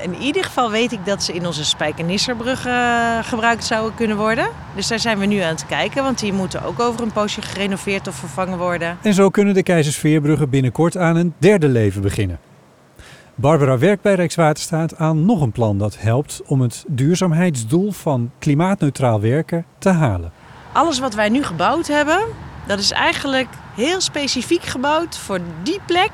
In 0.02 0.16
ieder 0.16 0.44
geval 0.44 0.72
weet 0.72 0.92
ik 0.92 1.06
dat 1.06 1.24
ze 1.24 1.34
in 1.34 1.46
onze 1.46 1.66
Spijkenisserbrug 1.66 2.68
uh, 2.68 3.20
gebruikt 3.22 3.64
zouden 3.64 3.96
kunnen 3.96 4.18
worden. 4.18 4.48
Dus 4.76 4.88
daar 4.88 5.00
zijn 5.00 5.20
we 5.20 5.26
nu 5.26 5.40
aan 5.40 5.54
het 5.54 5.66
kijken, 5.66 6.04
want 6.04 6.20
die 6.20 6.34
moeten 6.34 6.64
ook 6.64 6.80
over 6.80 7.02
een 7.02 7.12
poosje 7.12 7.42
gerenoveerd 7.42 8.08
of 8.08 8.16
vervangen 8.16 8.58
worden. 8.58 8.98
En 9.02 9.14
zo 9.14 9.30
kunnen 9.30 9.54
de 9.54 9.64
Keizersveerbruggen 9.64 10.50
binnenkort 10.50 10.98
aan 10.98 11.16
een 11.16 11.34
derde 11.38 11.68
leven 11.68 12.02
beginnen. 12.02 12.40
Barbara 13.42 13.78
werkt 13.78 14.02
bij 14.02 14.16
Rijkswaterstaat 14.16 14.98
aan 14.98 15.26
nog 15.26 15.42
een 15.42 15.52
plan 15.52 15.78
dat 15.78 15.98
helpt 16.00 16.42
om 16.46 16.62
het 16.62 16.84
duurzaamheidsdoel 16.88 17.92
van 17.92 18.32
klimaatneutraal 18.40 19.22
werken 19.22 19.66
te 19.78 19.90
halen. 19.90 20.32
Alles 20.72 21.00
wat 21.00 21.14
wij 21.14 21.30
nu 21.30 21.44
gebouwd 21.44 21.88
hebben, 21.88 22.20
dat 22.68 22.80
is 22.80 22.92
eigenlijk 22.92 23.48
heel 23.76 24.02
specifiek 24.02 24.64
gebouwd 24.64 25.18
voor 25.18 25.40
die 25.64 25.80
plek, 25.86 26.12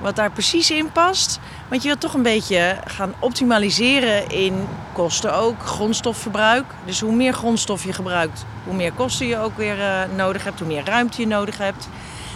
wat 0.00 0.16
daar 0.16 0.30
precies 0.30 0.70
in 0.70 0.92
past. 0.92 1.40
Want 1.68 1.82
je 1.82 1.88
wilt 1.88 2.00
toch 2.00 2.14
een 2.14 2.22
beetje 2.22 2.76
gaan 2.84 3.14
optimaliseren 3.18 4.30
in 4.30 4.54
kosten 4.92 5.34
ook, 5.34 5.62
grondstofverbruik. 5.62 6.64
Dus 6.84 7.00
hoe 7.00 7.14
meer 7.14 7.32
grondstof 7.32 7.84
je 7.84 7.92
gebruikt, 7.92 8.44
hoe 8.64 8.74
meer 8.74 8.92
kosten 8.92 9.26
je 9.26 9.38
ook 9.38 9.56
weer 9.56 9.78
uh, 9.78 10.00
nodig 10.16 10.44
hebt, 10.44 10.58
hoe 10.58 10.68
meer 10.68 10.84
ruimte 10.84 11.20
je 11.20 11.26
nodig 11.26 11.58
hebt. 11.58 11.88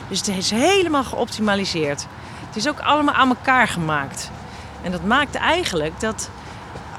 Dus 0.09 0.19
het 0.19 0.29
is 0.29 0.51
helemaal 0.51 1.05
geoptimaliseerd. 1.05 2.07
Het 2.57 2.65
is 2.65 2.71
ook 2.71 2.81
allemaal 2.81 3.15
aan 3.15 3.29
elkaar 3.29 3.69
gemaakt. 3.69 4.31
En 4.83 4.91
dat 4.91 5.05
maakt 5.05 5.35
eigenlijk 5.35 6.01
dat 6.01 6.31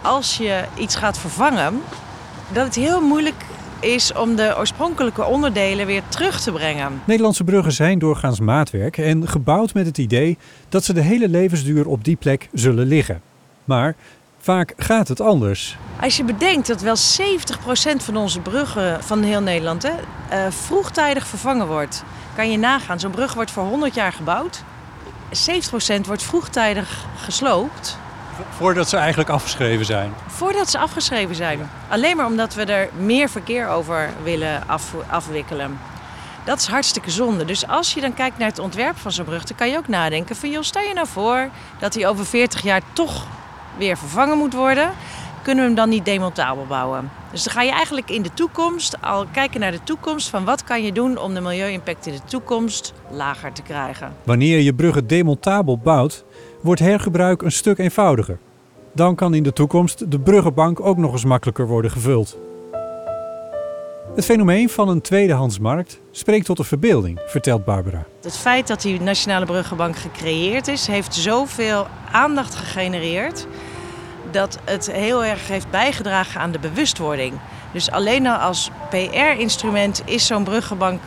als 0.01 0.37
je 0.37 0.63
iets 0.75 0.95
gaat 0.95 1.17
vervangen, 1.17 1.81
dat 2.53 2.65
het 2.65 2.75
heel 2.75 3.01
moeilijk 3.01 3.45
is 3.79 4.13
om 4.13 4.35
de 4.35 4.55
oorspronkelijke 4.57 5.25
onderdelen 5.25 5.85
weer 5.85 6.01
terug 6.07 6.41
te 6.41 6.51
brengen. 6.51 7.01
Nederlandse 7.05 7.43
bruggen 7.43 7.71
zijn 7.71 7.99
doorgaans 7.99 8.39
maatwerk 8.39 8.97
en 8.97 9.27
gebouwd 9.27 9.73
met 9.73 9.85
het 9.85 9.97
idee 9.97 10.37
dat 10.69 10.83
ze 10.83 10.93
de 10.93 11.01
hele 11.01 11.29
levensduur 11.29 11.87
op 11.87 12.03
die 12.03 12.15
plek 12.15 12.49
zullen 12.53 12.87
liggen. 12.87 13.21
Maar 13.65 13.95
vaak 14.39 14.73
gaat 14.77 15.07
het 15.07 15.21
anders. 15.21 15.77
Als 16.01 16.17
je 16.17 16.23
bedenkt 16.23 16.67
dat 16.67 16.81
wel 16.81 16.95
70% 16.97 16.99
van 17.97 18.17
onze 18.17 18.39
bruggen 18.39 19.03
van 19.03 19.23
heel 19.23 19.41
Nederland 19.41 19.83
hè, 19.83 19.91
uh, 19.91 20.51
vroegtijdig 20.51 21.27
vervangen 21.27 21.67
wordt, 21.67 22.03
kan 22.35 22.51
je 22.51 22.57
nagaan. 22.57 22.99
Zo'n 22.99 23.11
brug 23.11 23.33
wordt 23.33 23.51
voor 23.51 23.63
100 23.63 23.95
jaar 23.95 24.13
gebouwd. 24.13 24.63
70% 25.29 26.01
wordt 26.05 26.23
vroegtijdig 26.23 27.05
gesloopt. 27.17 27.97
Voordat 28.49 28.89
ze 28.89 28.97
eigenlijk 28.97 29.29
afgeschreven 29.29 29.85
zijn? 29.85 30.13
Voordat 30.27 30.69
ze 30.69 30.77
afgeschreven 30.77 31.35
zijn. 31.35 31.69
Alleen 31.89 32.17
maar 32.17 32.25
omdat 32.25 32.53
we 32.53 32.63
er 32.63 32.89
meer 32.97 33.29
verkeer 33.29 33.67
over 33.67 34.09
willen 34.23 34.67
af, 34.67 34.93
afwikkelen. 35.09 35.79
Dat 36.43 36.59
is 36.59 36.67
hartstikke 36.67 37.11
zonde. 37.11 37.45
Dus 37.45 37.67
als 37.67 37.93
je 37.93 38.01
dan 38.01 38.13
kijkt 38.13 38.37
naar 38.37 38.47
het 38.47 38.59
ontwerp 38.59 38.97
van 38.97 39.11
zo'n 39.11 39.25
brug, 39.25 39.43
dan 39.43 39.57
kan 39.57 39.69
je 39.69 39.77
ook 39.77 39.87
nadenken 39.87 40.35
van 40.35 40.49
joh, 40.49 40.63
stel 40.63 40.81
je 40.81 40.93
nou 40.93 41.07
voor 41.07 41.49
dat 41.79 41.93
hij 41.93 42.07
over 42.07 42.25
40 42.25 42.61
jaar 42.61 42.81
toch 42.93 43.27
weer 43.77 43.97
vervangen 43.97 44.37
moet 44.37 44.53
worden. 44.53 44.91
Kunnen 45.41 45.63
we 45.63 45.69
hem 45.69 45.79
dan 45.79 45.89
niet 45.89 46.05
demontabel 46.05 46.65
bouwen? 46.65 47.11
Dus 47.31 47.43
dan 47.43 47.53
ga 47.53 47.61
je 47.61 47.71
eigenlijk 47.71 48.09
in 48.09 48.21
de 48.21 48.33
toekomst 48.33 49.01
al 49.01 49.25
kijken 49.31 49.59
naar 49.59 49.71
de 49.71 49.83
toekomst 49.83 50.29
van 50.29 50.45
wat 50.45 50.63
kan 50.63 50.83
je 50.83 50.91
doen 50.91 51.17
om 51.17 51.33
de 51.33 51.41
milieu-impact 51.41 52.05
in 52.05 52.13
de 52.13 52.21
toekomst 52.25 52.93
lager 53.11 53.53
te 53.53 53.61
krijgen. 53.61 54.13
Wanneer 54.23 54.59
je 54.59 54.73
bruggen 54.73 55.07
demontabel 55.07 55.77
bouwt, 55.77 56.25
wordt 56.61 56.81
hergebruik 56.81 57.41
een 57.41 57.51
stuk 57.51 57.77
eenvoudiger. 57.77 58.37
Dan 58.93 59.15
kan 59.15 59.33
in 59.33 59.43
de 59.43 59.53
toekomst 59.53 60.11
de 60.11 60.19
bruggenbank 60.19 60.79
ook 60.79 60.97
nog 60.97 61.11
eens 61.11 61.25
makkelijker 61.25 61.67
worden 61.67 61.91
gevuld. 61.91 62.37
Het 64.15 64.25
fenomeen 64.25 64.69
van 64.69 64.89
een 64.89 65.01
tweedehandsmarkt 65.01 65.99
spreekt 66.11 66.45
tot 66.45 66.57
de 66.57 66.63
verbeelding, 66.63 67.19
vertelt 67.25 67.65
Barbara. 67.65 68.05
Het 68.21 68.37
feit 68.37 68.67
dat 68.67 68.81
die 68.81 69.01
Nationale 69.01 69.45
Bruggenbank 69.45 69.95
gecreëerd 69.95 70.67
is, 70.67 70.87
heeft 70.87 71.15
zoveel 71.15 71.87
aandacht 72.11 72.55
gegenereerd 72.55 73.47
dat 74.31 74.57
het 74.63 74.91
heel 74.91 75.25
erg 75.25 75.47
heeft 75.47 75.69
bijgedragen 75.69 76.41
aan 76.41 76.51
de 76.51 76.59
bewustwording. 76.59 77.33
Dus 77.71 77.91
alleen 77.91 78.27
al 78.27 78.37
als 78.37 78.69
PR-instrument 78.89 80.01
is 80.05 80.25
zo'n 80.25 80.43
bruggenbank 80.43 81.01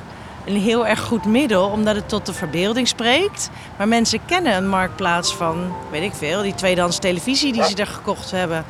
een 0.47 0.57
heel 0.57 0.87
erg 0.87 1.01
goed 1.01 1.25
middel, 1.25 1.65
omdat 1.65 1.95
het 1.95 2.09
tot 2.09 2.27
de 2.27 2.33
verbeelding 2.33 2.89
spreekt. 2.89 3.51
Maar 3.77 3.89
mensen 3.89 4.21
kennen 4.27 4.57
een 4.57 4.69
marktplaats 4.69 5.35
van, 5.35 5.73
weet 5.91 6.03
ik 6.03 6.15
veel, 6.15 6.43
die 6.43 6.55
tweedehands 6.55 6.99
televisie 6.99 7.53
die 7.53 7.65
ze 7.65 7.75
er 7.77 7.87
gekocht 7.87 8.31
hebben. 8.31 8.65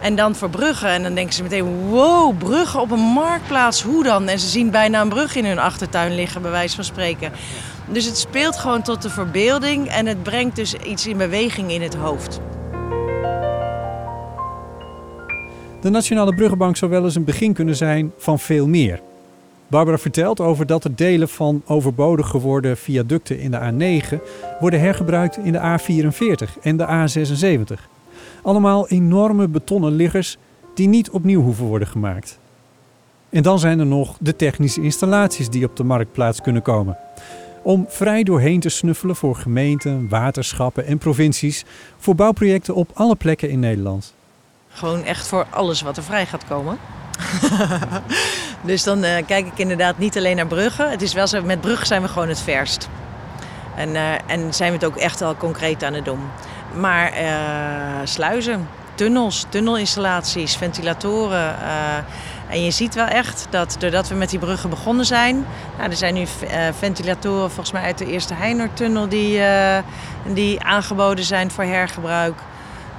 En 0.00 0.16
dan 0.16 0.34
voor 0.34 0.50
bruggen. 0.50 0.88
En 0.88 1.02
dan 1.02 1.14
denken 1.14 1.34
ze 1.34 1.42
meteen, 1.42 1.88
wow, 1.88 2.38
bruggen 2.38 2.80
op 2.80 2.90
een 2.90 2.98
marktplaats, 2.98 3.82
hoe 3.82 4.02
dan? 4.02 4.28
En 4.28 4.38
ze 4.38 4.48
zien 4.48 4.70
bijna 4.70 5.00
een 5.00 5.08
brug 5.08 5.34
in 5.34 5.44
hun 5.44 5.58
achtertuin 5.58 6.14
liggen, 6.14 6.42
bij 6.42 6.50
wijze 6.50 6.74
van 6.74 6.84
spreken. 6.84 7.32
Dus 7.86 8.04
het 8.04 8.18
speelt 8.18 8.56
gewoon 8.56 8.82
tot 8.82 9.02
de 9.02 9.10
verbeelding 9.10 9.88
en 9.88 10.06
het 10.06 10.22
brengt 10.22 10.56
dus 10.56 10.74
iets 10.74 11.06
in 11.06 11.16
beweging 11.16 11.70
in 11.70 11.82
het 11.82 11.94
hoofd. 11.94 12.40
De 15.82 15.90
Nationale 15.90 16.34
Bruggenbank 16.34 16.76
zou 16.76 16.90
wel 16.90 17.04
eens 17.04 17.14
een 17.14 17.24
begin 17.24 17.52
kunnen 17.52 17.76
zijn 17.76 18.12
van 18.16 18.38
veel 18.38 18.68
meer. 18.68 19.00
Barbara 19.68 19.98
vertelt 19.98 20.40
over 20.40 20.66
dat 20.66 20.84
er 20.84 20.96
delen 20.96 21.28
van 21.28 21.62
overbodig 21.66 22.28
geworden 22.28 22.76
viaducten 22.76 23.38
in 23.38 23.50
de 23.50 23.58
A9 23.58 24.16
worden 24.60 24.80
hergebruikt 24.80 25.36
in 25.36 25.52
de 25.52 25.58
A44 25.58 26.62
en 26.62 26.76
de 26.76 26.86
A76. 26.86 27.80
Allemaal 28.42 28.88
enorme 28.88 29.48
betonnen 29.48 29.92
liggers 29.92 30.36
die 30.74 30.88
niet 30.88 31.10
opnieuw 31.10 31.42
hoeven 31.42 31.64
worden 31.64 31.88
gemaakt. 31.88 32.38
En 33.30 33.42
dan 33.42 33.58
zijn 33.58 33.78
er 33.78 33.86
nog 33.86 34.16
de 34.20 34.36
technische 34.36 34.82
installaties 34.82 35.48
die 35.48 35.64
op 35.64 35.76
de 35.76 35.84
marktplaats 35.84 36.40
kunnen 36.40 36.62
komen. 36.62 36.96
Om 37.62 37.84
vrij 37.88 38.22
doorheen 38.22 38.60
te 38.60 38.68
snuffelen 38.68 39.16
voor 39.16 39.36
gemeenten, 39.36 40.08
waterschappen 40.08 40.86
en 40.86 40.98
provincies 40.98 41.64
voor 41.98 42.14
bouwprojecten 42.14 42.74
op 42.74 42.90
alle 42.94 43.16
plekken 43.16 43.50
in 43.50 43.60
Nederland. 43.60 44.14
Gewoon 44.72 45.04
echt 45.04 45.26
voor 45.26 45.46
alles 45.50 45.80
wat 45.80 45.96
er 45.96 46.02
vrij 46.02 46.26
gaat 46.26 46.44
komen. 46.48 46.78
dus 48.70 48.82
dan 48.82 49.04
eh, 49.04 49.26
kijk 49.26 49.46
ik 49.46 49.58
inderdaad 49.58 49.98
niet 49.98 50.16
alleen 50.16 50.36
naar 50.36 50.46
bruggen. 50.46 50.90
Het 50.90 51.02
is 51.02 51.12
wel 51.12 51.26
zo, 51.26 51.42
met 51.42 51.60
bruggen 51.60 51.86
zijn 51.86 52.02
we 52.02 52.08
gewoon 52.08 52.28
het 52.28 52.40
verst. 52.40 52.88
En, 53.76 53.96
eh, 53.96 54.02
en 54.26 54.54
zijn 54.54 54.70
we 54.70 54.76
het 54.76 54.84
ook 54.84 54.96
echt 54.96 55.22
al 55.22 55.36
concreet 55.36 55.84
aan 55.84 55.94
het 55.94 56.04
doen. 56.04 56.20
Maar 56.74 57.12
eh, 57.12 57.34
sluizen, 58.04 58.68
tunnels, 58.94 59.46
tunnelinstallaties, 59.48 60.56
ventilatoren. 60.56 61.54
en 62.48 62.64
je 62.64 62.70
ziet 62.70 62.94
wel 62.94 63.06
echt 63.06 63.46
dat 63.50 63.76
doordat 63.78 64.08
we 64.08 64.14
met 64.14 64.30
die 64.30 64.38
bruggen 64.38 64.70
begonnen 64.70 65.04
zijn. 65.06 65.46
Nou, 65.78 65.90
er 65.90 65.96
zijn 65.96 66.14
nu 66.14 66.26
ventilatoren 66.78 67.50
volgens 67.50 67.72
mij 67.72 67.82
uit 67.82 67.98
de 67.98 68.06
eerste 68.06 68.34
Heinertunnel 68.34 69.08
die, 69.08 69.40
die 70.24 70.62
aangeboden 70.62 71.24
zijn 71.24 71.50
voor 71.50 71.64
hergebruik. 71.64 72.34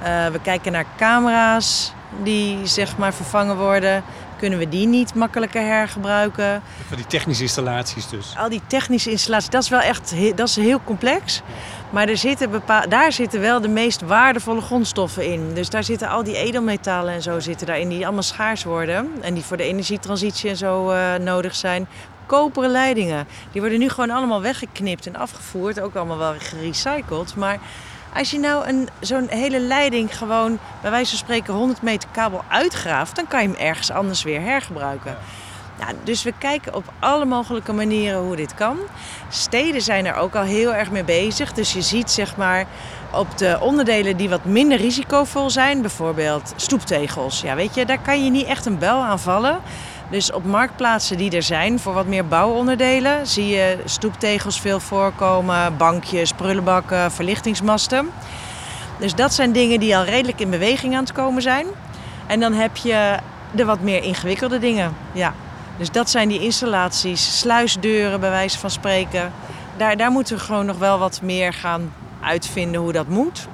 Eh, 0.04 0.26
we 0.26 0.40
kijken 0.40 0.72
naar 0.72 0.86
camera's 0.96 1.92
die 2.22 2.66
zeg 2.66 2.96
maar 2.96 3.14
vervangen 3.14 3.56
worden. 3.56 4.04
Kunnen 4.36 4.58
we 4.58 4.68
die 4.68 4.86
niet 4.86 5.14
makkelijker 5.14 5.62
hergebruiken? 5.62 6.62
Van 6.88 6.96
die 6.96 7.06
technische 7.06 7.42
installaties 7.42 8.08
dus. 8.08 8.34
Al 8.38 8.48
die 8.48 8.60
technische 8.66 9.10
installaties, 9.10 9.50
dat 9.50 9.62
is 9.62 9.68
wel 9.68 9.80
echt 9.80 10.14
dat 10.36 10.48
is 10.48 10.56
heel 10.56 10.80
complex. 10.84 11.42
Maar 11.90 12.08
er 12.08 12.16
zitten 12.16 12.50
bepaal, 12.50 12.88
daar 12.88 13.12
zitten 13.12 13.40
wel 13.40 13.60
de 13.60 13.68
meest 13.68 14.00
waardevolle 14.00 14.60
grondstoffen 14.60 15.32
in. 15.32 15.54
Dus 15.54 15.70
daar 15.70 15.84
zitten 15.84 16.08
al 16.08 16.22
die 16.22 16.36
edelmetalen 16.36 17.14
en 17.14 17.22
zo 17.22 17.40
zitten 17.40 17.66
daarin 17.66 17.88
die 17.88 18.04
allemaal 18.04 18.22
schaars 18.22 18.64
worden. 18.64 19.10
En 19.20 19.34
die 19.34 19.42
voor 19.42 19.56
de 19.56 19.62
energietransitie 19.62 20.50
en 20.50 20.56
zo 20.56 20.90
eh, 20.90 21.14
nodig 21.14 21.54
zijn. 21.54 21.86
Koperen 22.26 22.70
leidingen, 22.70 23.26
die 23.52 23.60
worden 23.60 23.78
nu 23.78 23.88
gewoon 23.88 24.10
allemaal 24.10 24.40
weggeknipt 24.40 25.06
en 25.06 25.16
afgevoerd. 25.16 25.80
Ook 25.80 25.94
allemaal 25.94 26.18
wel 26.18 26.34
gerecycled. 26.38 27.36
Maar 27.36 27.58
als 28.14 28.30
je 28.30 28.38
nou 28.38 28.68
een, 28.68 28.88
zo'n 29.00 29.26
hele 29.28 29.60
leiding 29.60 30.18
gewoon 30.18 30.58
bij 30.82 30.90
wijze 30.90 31.10
van 31.10 31.18
spreken 31.18 31.54
100 31.54 31.82
meter 31.82 32.08
kabel 32.12 32.44
uitgraaft... 32.48 33.16
dan 33.16 33.26
kan 33.26 33.42
je 33.42 33.48
hem 33.48 33.56
ergens 33.56 33.90
anders 33.90 34.22
weer 34.22 34.40
hergebruiken. 34.40 35.16
Ja, 35.78 35.86
dus 36.04 36.22
we 36.22 36.32
kijken 36.38 36.74
op 36.74 36.92
alle 36.98 37.24
mogelijke 37.24 37.72
manieren 37.72 38.20
hoe 38.20 38.36
dit 38.36 38.54
kan. 38.54 38.78
Steden 39.28 39.82
zijn 39.82 40.06
er 40.06 40.14
ook 40.14 40.34
al 40.34 40.42
heel 40.42 40.74
erg 40.74 40.90
mee 40.90 41.04
bezig. 41.04 41.52
Dus 41.52 41.72
je 41.72 41.82
ziet 41.82 42.10
zeg 42.10 42.36
maar 42.36 42.66
op 43.12 43.38
de 43.38 43.58
onderdelen 43.60 44.16
die 44.16 44.28
wat 44.28 44.44
minder 44.44 44.78
risicovol 44.78 45.50
zijn, 45.50 45.80
bijvoorbeeld 45.80 46.52
stoeptegels. 46.56 47.40
Ja, 47.40 47.54
weet 47.54 47.74
je, 47.74 47.84
daar 47.84 48.00
kan 48.00 48.24
je 48.24 48.30
niet 48.30 48.46
echt 48.46 48.66
een 48.66 48.78
bel 48.78 49.02
aan 49.02 49.20
vallen. 49.20 49.60
Dus 50.14 50.32
op 50.32 50.44
marktplaatsen 50.44 51.16
die 51.16 51.30
er 51.30 51.42
zijn 51.42 51.78
voor 51.78 51.92
wat 51.92 52.06
meer 52.06 52.26
bouwonderdelen 52.26 53.26
zie 53.26 53.46
je 53.46 53.78
stoeptegels 53.84 54.60
veel 54.60 54.80
voorkomen, 54.80 55.76
bankjes, 55.76 56.32
prullenbakken, 56.32 57.12
verlichtingsmasten. 57.12 58.10
Dus 58.98 59.14
dat 59.14 59.34
zijn 59.34 59.52
dingen 59.52 59.80
die 59.80 59.96
al 59.96 60.04
redelijk 60.04 60.40
in 60.40 60.50
beweging 60.50 60.94
aan 60.94 61.02
het 61.02 61.12
komen 61.12 61.42
zijn. 61.42 61.66
En 62.26 62.40
dan 62.40 62.52
heb 62.52 62.76
je 62.76 63.16
de 63.50 63.64
wat 63.64 63.80
meer 63.80 64.02
ingewikkelde 64.02 64.58
dingen. 64.58 64.94
Ja. 65.12 65.34
Dus 65.78 65.90
dat 65.90 66.10
zijn 66.10 66.28
die 66.28 66.40
installaties, 66.40 67.38
sluisdeuren 67.38 68.20
bij 68.20 68.30
wijze 68.30 68.58
van 68.58 68.70
spreken. 68.70 69.32
Daar, 69.76 69.96
daar 69.96 70.10
moeten 70.10 70.36
we 70.36 70.42
gewoon 70.42 70.66
nog 70.66 70.78
wel 70.78 70.98
wat 70.98 71.20
meer 71.22 71.52
gaan 71.52 71.92
uitvinden 72.20 72.80
hoe 72.80 72.92
dat 72.92 73.08
moet. 73.08 73.48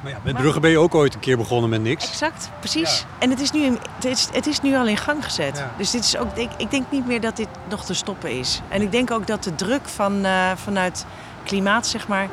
Maar 0.00 0.12
ja, 0.12 0.18
met 0.22 0.34
bruggen 0.36 0.60
ben 0.60 0.70
je 0.70 0.78
ook 0.78 0.94
ooit 0.94 1.14
een 1.14 1.20
keer 1.20 1.36
begonnen 1.36 1.70
met 1.70 1.82
niks. 1.82 2.08
Exact, 2.08 2.50
precies. 2.60 3.04
En 3.18 3.30
het 3.30 3.40
is, 3.40 3.50
nu, 3.50 3.62
in- 3.62 3.78
het, 3.94 4.04
is, 4.04 4.28
het 4.32 4.46
is 4.46 4.60
nu 4.60 4.76
al 4.76 4.86
in 4.86 4.96
gang 4.96 5.24
gezet. 5.24 5.58
Ja. 5.58 5.70
Dus 5.76 5.90
dit 5.90 6.04
is 6.04 6.16
ook, 6.16 6.36
ik, 6.36 6.50
ik 6.56 6.70
denk 6.70 6.84
niet 6.90 7.06
meer 7.06 7.20
dat 7.20 7.36
dit 7.36 7.48
nog 7.68 7.84
te 7.84 7.94
stoppen 7.94 8.30
is. 8.30 8.60
En 8.68 8.82
ik 8.82 8.92
denk 8.92 9.10
ook 9.10 9.26
dat 9.26 9.42
de 9.44 9.54
druk 9.54 9.88
van, 9.88 10.24
eh, 10.24 10.50
vanuit 10.54 11.06
klimaat, 11.44 11.86
zeg 11.86 12.08
maar, 12.08 12.28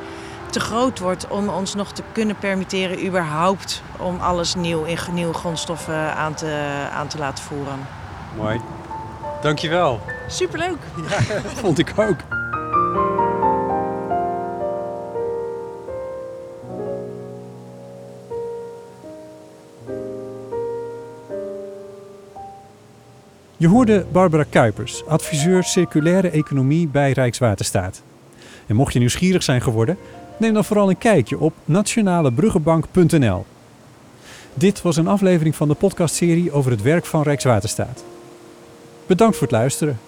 te 0.50 0.60
groot 0.60 1.00
wordt 1.00 1.28
om 1.28 1.50
ons 1.50 1.76
nog 1.76 1.92
te 1.92 2.04
kunnen 2.12 2.36
permitteren 2.38 3.06
überhaupt 3.06 3.82
om 3.98 4.20
alles 4.20 4.56
nieuw 4.56 4.84
in 4.84 4.98
nieuwe 5.12 5.34
grondstoffen 5.34 6.16
aan 6.16 6.34
te, 6.34 6.88
aan 6.94 7.08
te 7.08 7.18
laten 7.18 7.44
voeren. 7.44 7.88
Mooi. 8.38 8.62
Dankjewel. 9.42 10.02
Superleuk! 10.28 10.78
Vond 11.62 11.80
ik 11.80 11.94
ook. 11.96 12.18
Je 23.64 23.70
hoorde 23.70 24.06
Barbara 24.12 24.46
Kuipers, 24.50 25.06
adviseur 25.06 25.64
circulaire 25.64 26.30
economie 26.30 26.88
bij 26.88 27.12
Rijkswaterstaat. 27.12 28.04
En 28.68 28.76
mocht 28.76 28.94
je 28.94 29.00
nieuwsgierig 29.00 29.44
zijn 29.44 29.62
geworden, 29.62 29.98
neem 30.38 30.54
dan 30.54 30.66
vooral 30.66 30.90
een 30.90 30.98
kijkje 30.98 31.40
op 31.40 31.54
nationalebruggenbank.nl. 31.66 33.46
Dit 34.54 34.82
was 34.82 34.98
een 34.98 35.08
aflevering 35.08 35.56
van 35.56 35.68
de 35.68 35.74
podcastserie 35.74 36.52
over 36.52 36.72
het 36.72 36.82
werk 36.82 37.06
van 37.06 37.22
Rijkswaterstaat. 37.22 38.04
Bedankt 39.06 39.38
voor 39.38 39.48
het 39.48 39.56
luisteren. 39.56 40.00